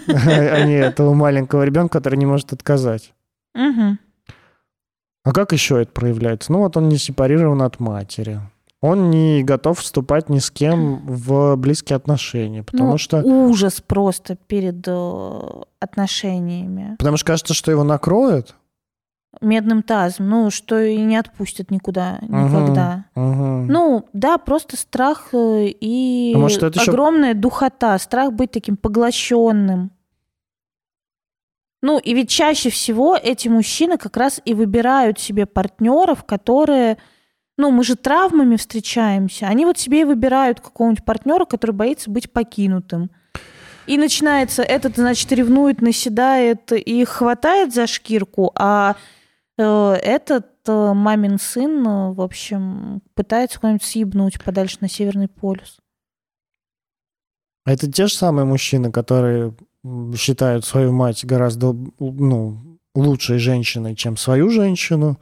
[0.07, 3.13] А не этого маленького ребенка, который не может отказать.
[3.55, 6.51] А как еще это проявляется?
[6.51, 8.41] Ну вот он не сепарирован от матери.
[8.83, 14.35] Он не готов вступать ни с кем в близкие отношения, потому Ну, что ужас просто
[14.35, 15.39] перед э,
[15.79, 16.97] отношениями.
[16.99, 18.55] потому что кажется, что его накроют.
[19.39, 20.27] Медным тазом.
[20.27, 23.05] Ну, что и не отпустят никуда, никогда.
[23.15, 23.67] Мгм.
[23.67, 29.91] Ну, да, просто страх э, и А может, это огромная духота, страх быть таким поглощенным.
[31.81, 36.97] Ну, и ведь чаще всего эти мужчины как раз и выбирают себе партнеров, которые,
[37.57, 42.31] ну, мы же травмами встречаемся, они вот себе и выбирают какого-нибудь партнера, который боится быть
[42.31, 43.11] покинутым.
[43.85, 48.95] И начинается, этот, значит, ревнует, наседает и хватает за шкирку, а
[49.57, 55.79] э, этот э, мамин сын, э, в общем, пытается куда-нибудь съебнуть подальше на Северный полюс.
[57.65, 59.53] Это те же самые мужчины, которые
[60.15, 65.19] считают свою мать гораздо ну, лучшей женщиной, чем свою женщину,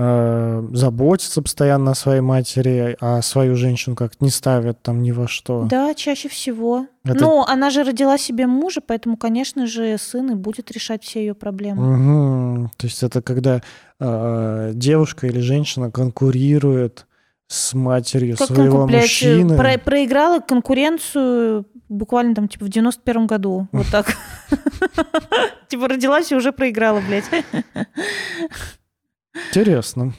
[0.00, 5.26] э, заботятся постоянно о своей матери, а свою женщину как не ставят там ни во
[5.26, 5.64] что.
[5.68, 6.86] Да, чаще всего.
[7.04, 11.20] Это- Ну, она же родила себе мужа, поэтому, конечно же, сын и будет решать все
[11.20, 11.82] ее проблемы.
[11.96, 12.70] Мгм.
[12.76, 13.60] То есть это когда
[14.00, 17.06] э, девушка или женщина конкурирует
[17.48, 19.56] с матерью Как своего мужчины.
[19.56, 23.66] про- проиграла конкуренцию буквально там, типа, в 91 году.
[23.72, 24.06] Вот так.
[25.68, 27.24] Типа, родилась и уже проиграла, блядь.
[29.48, 30.12] Интересно.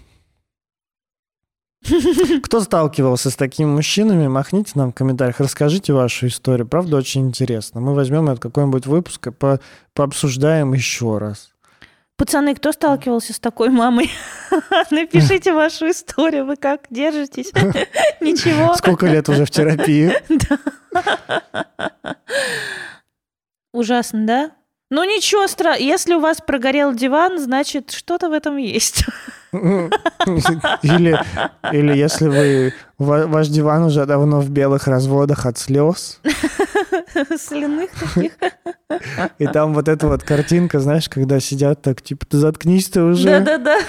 [2.43, 6.67] Кто сталкивался с такими мужчинами, махните нам в комментариях, расскажите вашу историю.
[6.67, 7.79] Правда, очень интересно.
[7.81, 9.59] Мы возьмем это какой-нибудь выпуск и по-
[9.93, 11.51] пообсуждаем еще раз.
[12.17, 14.11] Пацаны, кто сталкивался с такой мамой?
[14.91, 16.45] Напишите вашу историю.
[16.45, 17.53] Вы как держитесь?
[18.19, 18.73] Ничего.
[18.75, 20.11] Сколько лет уже в терапии?
[23.71, 24.51] Ужасно, да?
[24.91, 25.83] Ну ничего страшного.
[25.87, 29.05] Если у вас прогорел диван, значит, что-то в этом есть.
[29.51, 31.19] Или,
[31.73, 36.19] или если вы ва- ваш диван уже давно в белых разводах от слез,
[37.37, 38.33] Соляных таких.
[39.39, 43.39] и там вот эта вот картинка, знаешь, когда сидят так, типа, ты заткнись ты уже,
[43.39, 43.79] Да-да-да.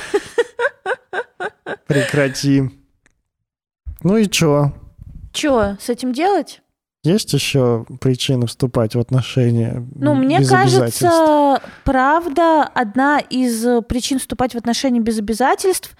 [1.86, 2.70] прекрати.
[4.02, 4.72] Ну и чё?
[5.34, 6.62] Что, с этим делать?
[7.02, 14.18] Есть еще причины вступать в отношения Ну, мне без кажется, правда, одна из э, причин
[14.18, 15.96] вступать в отношения без обязательств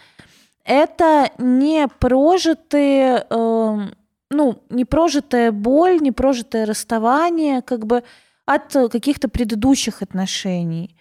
[0.64, 3.94] это не прожитые, эм,
[4.30, 8.04] ну, не прожитая боль, не прожитое расставание, как бы
[8.46, 10.96] от э, каких-то предыдущих отношений.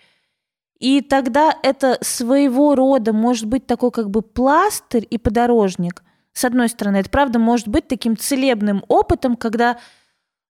[0.80, 6.04] И тогда это своего рода может быть такой как бы пластырь и подорожник.
[6.34, 9.77] С одной стороны, это правда может быть таким целебным опытом, когда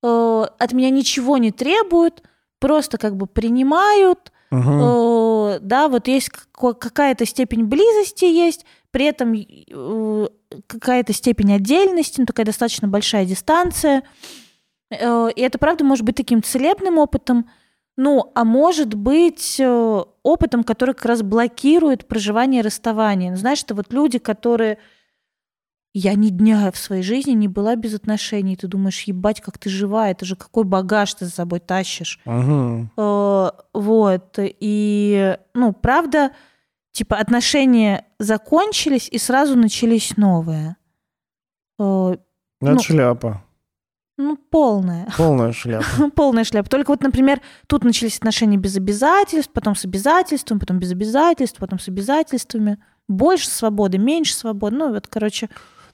[0.04, 2.24] э, от меня ничего не требуют,
[2.60, 4.80] просто как бы принимают, Мгм.
[4.82, 10.28] э, да, вот есть какая-то степень близости есть, при этом э,
[10.68, 14.04] какая-то степень отдельности, ну, такая достаточно большая дистанция.
[14.92, 17.50] Э, И это, правда, может быть таким целебным опытом,
[17.96, 23.32] ну, а может быть э, опытом, который как раз блокирует проживание расставания.
[23.32, 24.78] Ну, знаешь, это вот люди, которые...
[25.94, 28.56] Я ни дня в своей жизни не была без отношений.
[28.56, 32.20] Ты думаешь, ебать, как ты жива, это же какой багаж ты за собой тащишь.
[32.26, 32.92] Мгм.
[32.96, 34.36] Э, Вот.
[34.38, 36.32] И, ну, правда,
[36.92, 40.76] типа отношения закончились и сразу начались новые.
[41.80, 42.18] Э, Ну,
[42.62, 42.72] Ну.
[42.76, 43.44] Это шляпа.
[44.18, 45.08] Ну, полная.
[45.18, 46.10] Полная шляпа.
[46.14, 46.70] Полная шляпа.
[46.70, 51.80] Только вот, например, тут начались отношения без обязательств, потом с обязательствами, потом без обязательств, потом
[51.80, 52.78] с обязательствами.
[53.08, 54.76] Больше свободы, меньше свободы.
[54.76, 55.50] Ну, вот, короче,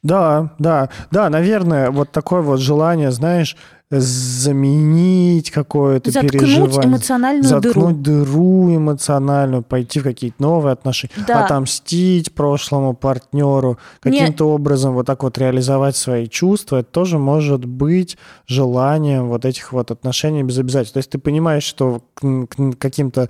[0.06, 3.58] Да, да, да, наверное, вот такое вот желание, знаешь,
[3.91, 6.86] заменить какое-то заткнуть переживание.
[6.86, 7.62] эмоциональную дыру.
[7.62, 11.45] заткнуть дыру эмоциональную, пойти в какие-то новые отношения, Да.
[11.45, 18.18] отомстить прошлому партнеру, каким-то образом вот так вот реализовать свои чувства, это тоже может быть
[18.47, 20.93] желанием вот этих вот отношений без обязательств.
[20.93, 23.30] То есть ты понимаешь, что к, к каким-то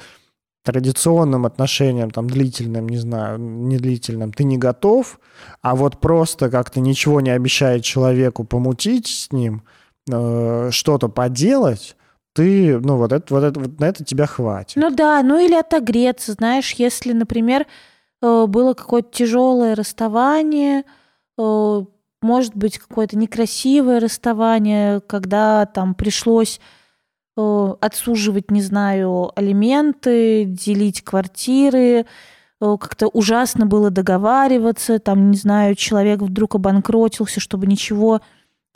[0.65, 5.19] традиционным отношениям, там, длительным, не знаю, не длительным, ты не готов,
[5.61, 9.61] а вот просто как-то ничего не обещает человеку помутить с ним,
[10.11, 11.95] э, что-то поделать,
[12.33, 14.75] ты, ну, вот это, вот это, вот на это тебя хватит.
[14.75, 17.67] Ну да, ну или отогреться, знаешь, если, например,
[18.21, 20.83] э, было какое-то тяжелое расставание,
[21.37, 21.85] э,
[22.21, 26.59] может быть, какое-то некрасивое расставание, когда там пришлось
[27.37, 32.05] отсуживать, не знаю, алименты, делить квартиры,
[32.61, 38.21] э, как-то ужасно было договариваться, там, не знаю, человек вдруг обанкротился, чтобы ничего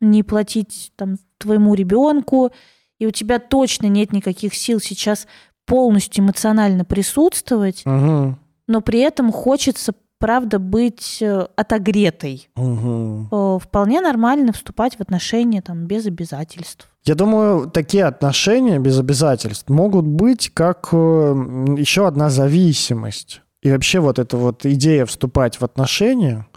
[0.01, 2.51] не платить там твоему ребенку,
[2.99, 5.25] и у тебя точно нет никаких сил сейчас
[5.65, 8.37] полностью эмоционально присутствовать, Мгм.
[8.67, 12.49] но при этом хочется, правда, быть э, отогретой.
[12.57, 16.88] Э, Вполне нормально вступать в отношения там без обязательств.
[17.05, 20.95] Я думаю, такие отношения без обязательств могут быть как э,
[21.77, 23.41] еще одна зависимость.
[23.61, 26.47] И вообще вот эта вот идея вступать в отношения,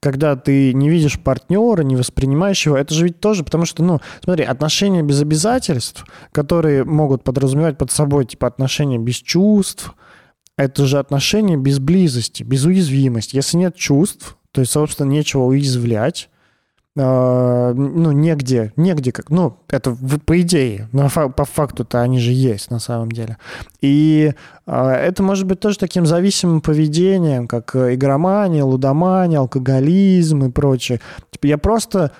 [0.00, 4.00] когда ты не видишь партнера, не воспринимаешь его, это же ведь тоже, потому что, ну,
[4.24, 9.94] смотри, отношения без обязательств, которые могут подразумевать под собой, типа, отношения без чувств,
[10.56, 13.36] это же отношения без близости, без уязвимости.
[13.36, 16.30] Если нет чувств, то есть, собственно, нечего уязвлять,
[17.02, 22.78] ну, негде, негде как, ну, это по идее, но по факту-то они же есть на
[22.78, 23.36] самом деле.
[23.80, 24.32] И
[24.66, 31.00] а, это может быть тоже таким зависимым поведением, как э, игромания, лудомания, алкоголизм и прочее.
[31.30, 32.12] Типа я просто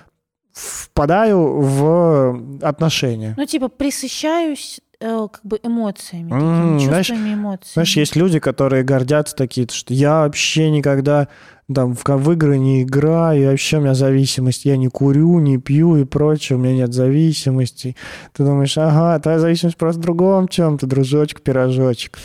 [0.53, 3.33] впадаю в отношения.
[3.37, 7.73] Ну, типа, присыщаюсь э, как бы эмоциями, такими знаешь- чувствами, эмоциями.
[7.73, 11.27] Знаешь, есть люди, которые гордятся такие, что я вообще никогда
[11.73, 15.57] там в, в игры не играю, и вообще у меня зависимость, я не курю, не
[15.57, 17.95] пью и прочее, у меня нет зависимости.
[18.33, 22.19] Ты думаешь, ага, твоя зависимость просто в другом чем-то, дружочек-пирожочек.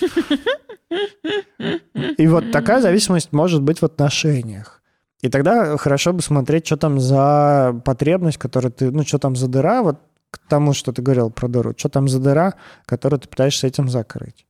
[2.19, 4.83] И вот такая зависимость может быть в отношениях.
[5.23, 9.49] И тогда хорошо бы смотреть, что там за потребность, которую ты, ну, что там за
[9.49, 9.99] дыра, вот
[10.31, 13.89] к тому, что ты говорил про дыру, что там за дыра, которую ты пытаешься этим
[13.89, 14.46] закрыть.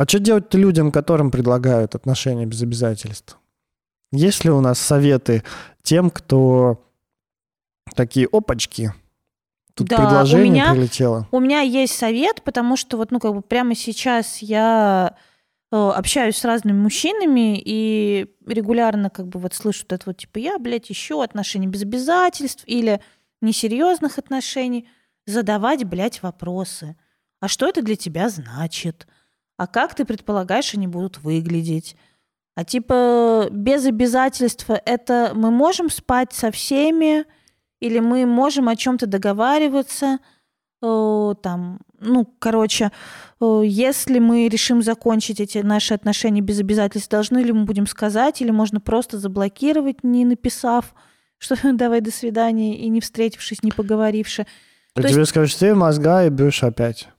[0.00, 3.38] А что делать людям, которым предлагают отношения без обязательств?
[4.12, 5.44] Есть ли у нас советы
[5.82, 6.82] тем, кто
[7.94, 8.94] такие опачки?
[9.74, 11.28] Тут Да, у предложение меня- прилетело.
[11.30, 15.18] У меня есть совет, потому что вот, ну, как бы прямо сейчас я
[15.70, 20.38] э, общаюсь с разными мужчинами и регулярно как бы вот слышу вот это вот, типа,
[20.38, 23.02] я, блядь, ищу отношения без обязательств или
[23.42, 24.88] несерьезных отношений.
[25.26, 26.96] Задавать, блядь, вопросы.
[27.38, 29.06] А что это для тебя значит?
[29.60, 31.94] А как ты предполагаешь, они будут выглядеть?
[32.54, 37.26] А типа без обязательства это мы можем спать со всеми,
[37.78, 40.18] или мы можем о чем-то договариваться,
[40.82, 42.90] э, там, ну, короче,
[43.38, 48.40] э, если мы решим закончить эти наши отношения без обязательств, должны ли мы будем сказать,
[48.40, 50.94] или можно просто заблокировать, не написав,
[51.36, 54.46] что давай до свидания, и не встретившись, не поговоривши.
[54.94, 57.10] А то тебе скажут, ты мозга и бьешь опять.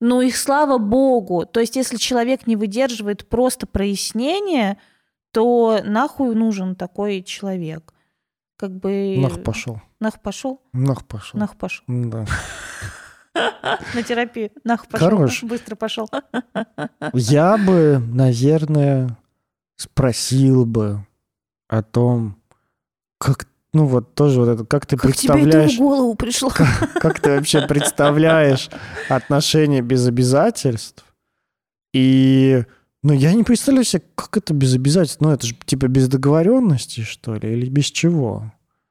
[0.00, 1.46] Ну, их слава богу.
[1.46, 4.78] То есть, если человек не выдерживает просто прояснения,
[5.32, 7.92] то нахуй нужен такой человек.
[8.56, 9.16] Как бы...
[9.18, 9.80] Нах пошел.
[10.00, 10.62] Нах пошел?
[10.72, 11.38] Нах пошел.
[11.38, 11.84] Нах пошел.
[11.88, 12.26] Да.
[13.94, 14.50] На терапию.
[14.64, 15.10] Нах пошел.
[15.10, 15.42] Хорош.
[15.44, 16.08] Быстро пошел.
[17.12, 19.16] Я бы, наверное,
[19.76, 21.06] спросил бы
[21.68, 22.36] о том,
[23.18, 26.50] как, ну вот тоже вот это, как ты Как тебе это представляешь, в голову пришло?
[26.94, 28.70] как ты вообще представляешь
[29.10, 31.04] отношения без обязательств?
[31.92, 32.64] И,
[33.02, 35.20] ну, я не представляю себе, как это без обязательств.
[35.20, 38.50] Ну, это же типа без договоренности, что ли, или без чего?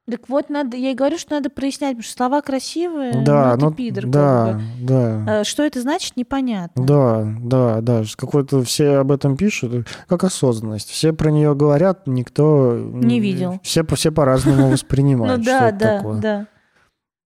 [0.09, 3.65] Так вот, надо, я и говорю, что надо прояснять, потому что слова красивые, да, ну,
[3.65, 4.61] ну, ты пидор, как да, бы.
[4.81, 5.39] да.
[5.39, 6.85] А Что это значит, непонятно.
[6.85, 8.03] Да, да, да.
[8.15, 10.91] Какой-то все об этом пишут, как осознанность.
[10.91, 13.59] Все про нее говорят, никто Не видел.
[13.63, 15.39] Все, все по-разному воспринимают.
[15.39, 16.47] Ну да, это да, да.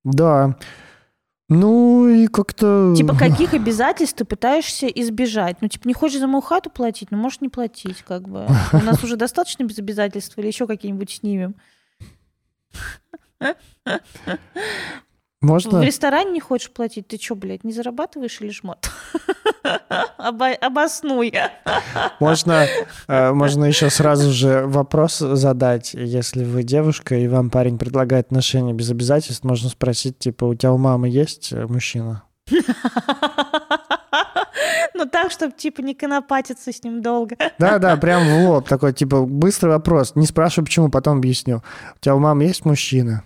[0.05, 0.55] Да.
[1.49, 2.93] Ну и как-то...
[2.95, 5.57] Типа, каких обязательств ты пытаешься избежать?
[5.61, 7.09] Ну, типа, не хочешь за мою хату платить?
[7.11, 8.45] Ну, можешь не платить, как бы.
[8.71, 11.55] У нас уже достаточно без обязательств или еще какие-нибудь снимем?
[15.41, 15.81] В Можно...
[15.81, 17.07] ресторане не хочешь платить?
[17.07, 18.89] Ты что, блядь, не зарабатываешь или жмот?
[20.17, 21.33] Обоснуй.
[22.19, 22.67] Можно,
[23.07, 25.93] э, можно еще сразу же вопрос задать.
[25.93, 30.73] Если вы девушка, и вам парень предлагает отношения без обязательств, можно спросить, типа, у тебя
[30.73, 32.23] у мамы есть э, мужчина?
[34.99, 37.37] Ну так, чтобы, типа, не конопатиться с ним долго.
[37.57, 38.67] Да-да, прям в лоб.
[38.67, 40.13] Такой, типа, быстрый вопрос.
[40.15, 41.63] Не спрашивай, почему, потом объясню.
[41.95, 43.23] У тебя у мамы есть мужчина?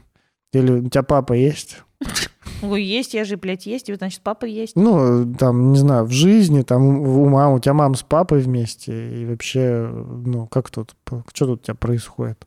[0.53, 1.81] Или у тебя папа есть?
[2.61, 4.75] Ой, есть, я же, блядь, есть, и, значит, папа есть.
[4.75, 9.21] Ну, там, не знаю, в жизни, там, у мамы, у тебя мама с папой вместе,
[9.21, 10.93] и вообще, ну, как тут,
[11.33, 12.45] что тут у тебя происходит?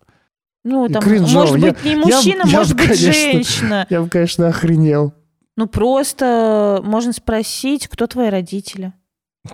[0.63, 3.87] Ну, там, может Я- быть, не я- мужчина, я может бы, быть, конечно, женщина.
[3.91, 5.13] Я бы, конечно, охренел.
[5.57, 8.93] Ну, просто можно спросить, кто твои родители.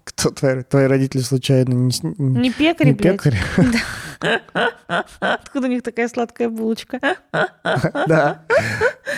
[0.05, 3.15] Кто твои, твои родители случайно не, не, пекари, не блядь.
[3.23, 3.39] пекари?
[5.21, 7.01] Откуда у них такая сладкая булочка?
[7.33, 8.45] Да.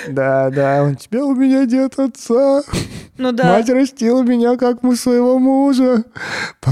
[0.09, 2.63] Да, да, у тебя у меня дед отца.
[3.17, 3.45] Ну да.
[3.45, 6.05] Мать растила меня, как мы своего мужа.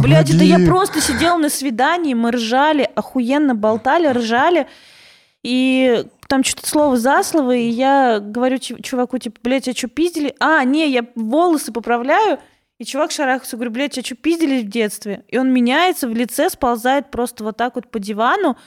[0.02, 0.66] Блядь, это я Помоги.
[0.70, 4.66] просто сидела на свидании, мы ржали, охуенно болтали, ржали.
[5.42, 9.88] И там что-то слово за слово, и я говорю чу- чуваку, типа, блядь, а что,
[9.88, 10.34] пиздили?
[10.40, 12.38] А, не, я волосы поправляю,
[12.82, 15.22] и чувак шарахается, говорю, блядь, а что, пиздили в детстве?
[15.28, 18.58] И он меняется, в лице сползает просто вот так вот по дивану,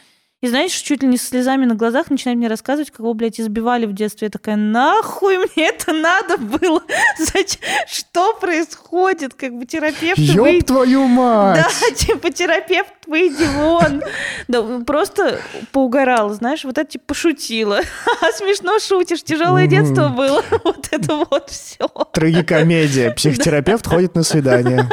[0.46, 3.40] и знаешь, чуть ли не с слезами на глазах начинает мне рассказывать, как его, блядь,
[3.40, 4.28] избивали в детстве.
[4.28, 6.84] Я такая, нахуй мне это надо было?
[7.18, 7.60] Зачем?
[7.88, 9.34] Что происходит?
[9.34, 11.66] Как бы терапевт Ёб твою мать!
[11.66, 14.04] да, типа терапевт, выйди вон.
[14.48, 15.40] Да, просто
[15.72, 17.80] поугарала, знаешь, вот это типа пошутила.
[18.38, 20.44] Смешно шутишь, тяжелое детство было.
[20.64, 21.88] Вот это вот все.
[22.14, 23.12] Трагикомедия.
[23.12, 24.88] Психотерапевт ходит на свидание.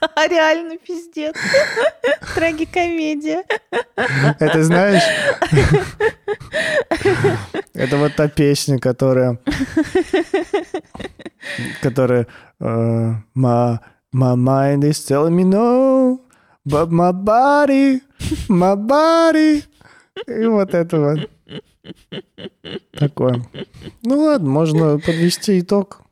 [0.00, 1.34] Да, реально пиздец.
[2.34, 3.44] Трагикомедия.
[3.96, 5.02] Это знаешь...
[7.74, 9.38] Это вот та песня, которая...
[11.82, 12.26] Которая...
[12.60, 13.78] э, My,
[14.12, 16.20] my mind is telling me no,
[16.64, 18.00] but my body,
[18.48, 19.64] my body...
[20.26, 21.30] И вот это вот.
[22.92, 23.42] Такое.
[24.02, 26.02] Ну ладно, можно подвести итог.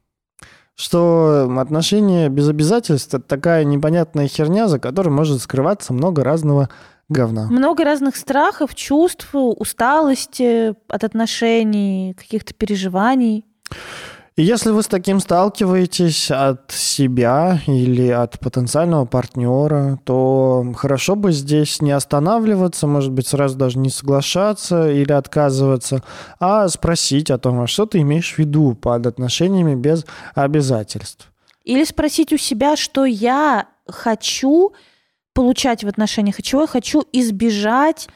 [0.80, 6.68] Что отношения без обязательств это такая непонятная херня, за которой может скрываться много разного
[7.08, 7.48] говна.
[7.50, 13.44] Много разных страхов, чувств, усталости от отношений, каких-то переживаний.
[14.38, 21.32] И если вы с таким сталкиваетесь от себя или от потенциального партнера, то хорошо бы
[21.32, 26.04] здесь не останавливаться, может быть, сразу даже не соглашаться или отказываться,
[26.38, 31.32] а спросить о том, а что ты имеешь в виду под отношениями без обязательств.
[31.64, 34.72] Или спросить у себя, что я хочу
[35.34, 38.08] получать в отношениях, и чего я хочу избежать,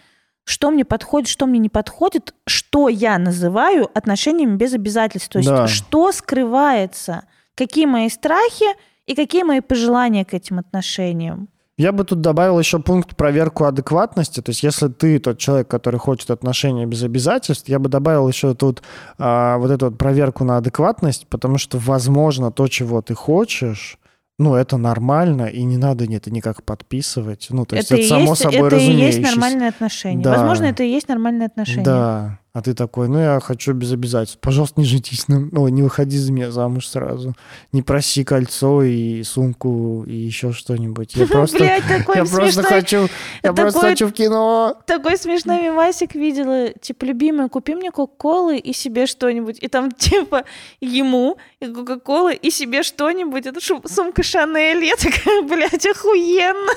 [0.45, 5.29] что мне подходит, что мне не подходит, что я называю отношениями без обязательств.
[5.31, 5.67] То есть Да.
[5.69, 7.23] что скрывается,
[7.55, 8.67] какие мои страхи
[9.07, 11.49] и какие мои пожелания к этим отношениям.
[11.79, 14.41] Я бы тут добавил еще пункт проверку адекватности.
[14.43, 18.55] То есть, если ты тот человек, который хочет отношения без обязательств, я бы добавил еще
[18.55, 18.83] тут
[19.19, 23.99] а, вот эту вот проверку на адекватность, потому что, возможно, то, чего ты хочешь,
[24.43, 27.47] ну, это нормально, и не надо это никак подписывать.
[27.51, 29.31] Ну, то есть, это, и само есть, собой это и есть разумеющееся.
[29.31, 30.23] нормальные отношения.
[30.23, 30.31] Да.
[30.33, 31.85] Возможно, это и есть нормальные отношения.
[31.85, 32.39] Да.
[32.55, 34.39] А ты такой, ну, я хочу без обязательств.
[34.43, 35.27] Пожалуйста, не женитесь.
[35.27, 37.35] на- Ой, не выходи за меня замуж сразу.
[37.73, 41.15] Не проси кольцо и сумку и еще что-нибудь.
[41.17, 41.57] Я просто...
[41.57, 43.09] Блядь, такой Я просто смешной хочу,
[43.43, 44.77] я просто такой- хочу в кино.
[44.87, 49.57] Такой смешной мемасик видела, типа, любимая, купи мне кока-колы и себе что-нибудь.
[49.63, 50.45] И там, типа,
[50.83, 53.47] ему и кока-колы и себе что-нибудь.
[53.47, 54.85] Это шу- сумка Шанель.
[54.85, 56.73] Я такая, блядь, охуенно.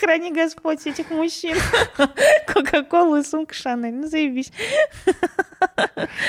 [0.00, 1.56] Храни Господь этих мужчин.
[2.52, 3.94] Кока-колу и сумка Шанель.
[3.94, 4.52] Ну, заебись.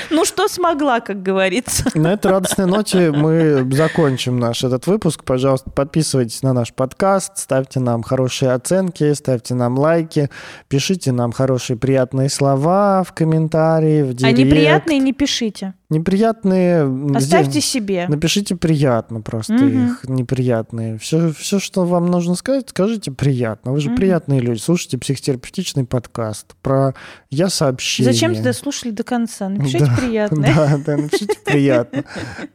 [0.10, 1.86] Ну, что смогла, как говорится.
[1.94, 5.24] На этой радостной ноте мы закончим наш этот выпуск.
[5.24, 10.30] Пожалуйста, подписывайтесь на наш подкаст, ставьте нам хорошие оценки, ставьте нам лайки,
[10.68, 14.38] пишите нам хорошие приятные слова в комментарии, в А директ.
[14.38, 15.74] неприятные не пишите.
[15.90, 16.84] Неприятные...
[17.16, 18.06] Оставьте где- себе.
[18.10, 19.86] Напишите приятно просто Мгм.
[19.88, 20.98] их, неприятные.
[20.98, 23.72] Все, все, что вам нужно сказать, скажите приятно.
[23.72, 23.96] Вы же Мгм.
[23.98, 24.60] приятные люди.
[24.60, 26.94] Слушайте психотерапевтичный подкаст про
[27.30, 28.12] «Я сообщение».
[28.12, 29.48] Зачем тогда слушали до конца?
[29.48, 30.54] Напишите Да, приятное.
[30.56, 32.04] Да, да, напишите приятно.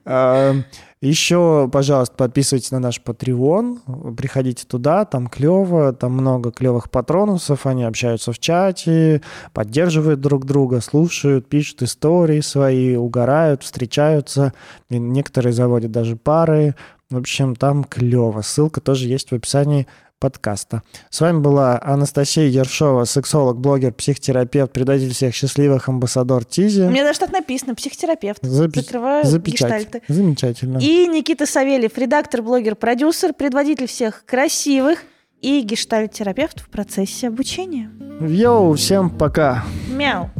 [1.03, 7.82] Еще, пожалуйста, подписывайтесь на наш Patreon, приходите туда, там клево, там много клевых патронусов, они
[7.82, 9.20] общаются в чате,
[9.53, 14.53] поддерживают друг друга, слушают, пишут истории свои, угорают, встречаются,
[14.90, 16.76] и некоторые заводят даже пары.
[17.11, 18.40] В общем, там клево.
[18.42, 19.88] Ссылка тоже есть в описании
[20.22, 20.82] подкаста.
[21.10, 26.82] С вами была Анастасия Ершова, сексолог, блогер, психотерапевт, предатель всех счастливых, амбассадор Тизи.
[26.82, 28.40] У меня даже так написано, психотерапевт.
[28.44, 30.02] Запи- Закрываю гештальты.
[30.06, 30.78] Замечательно.
[30.78, 35.00] И Никита Савельев, редактор, блогер, продюсер, предводитель всех красивых
[35.40, 37.90] и гештальт-терапевт в процессе обучения.
[38.20, 39.64] Йоу, всем пока.
[39.90, 40.30] Мяу.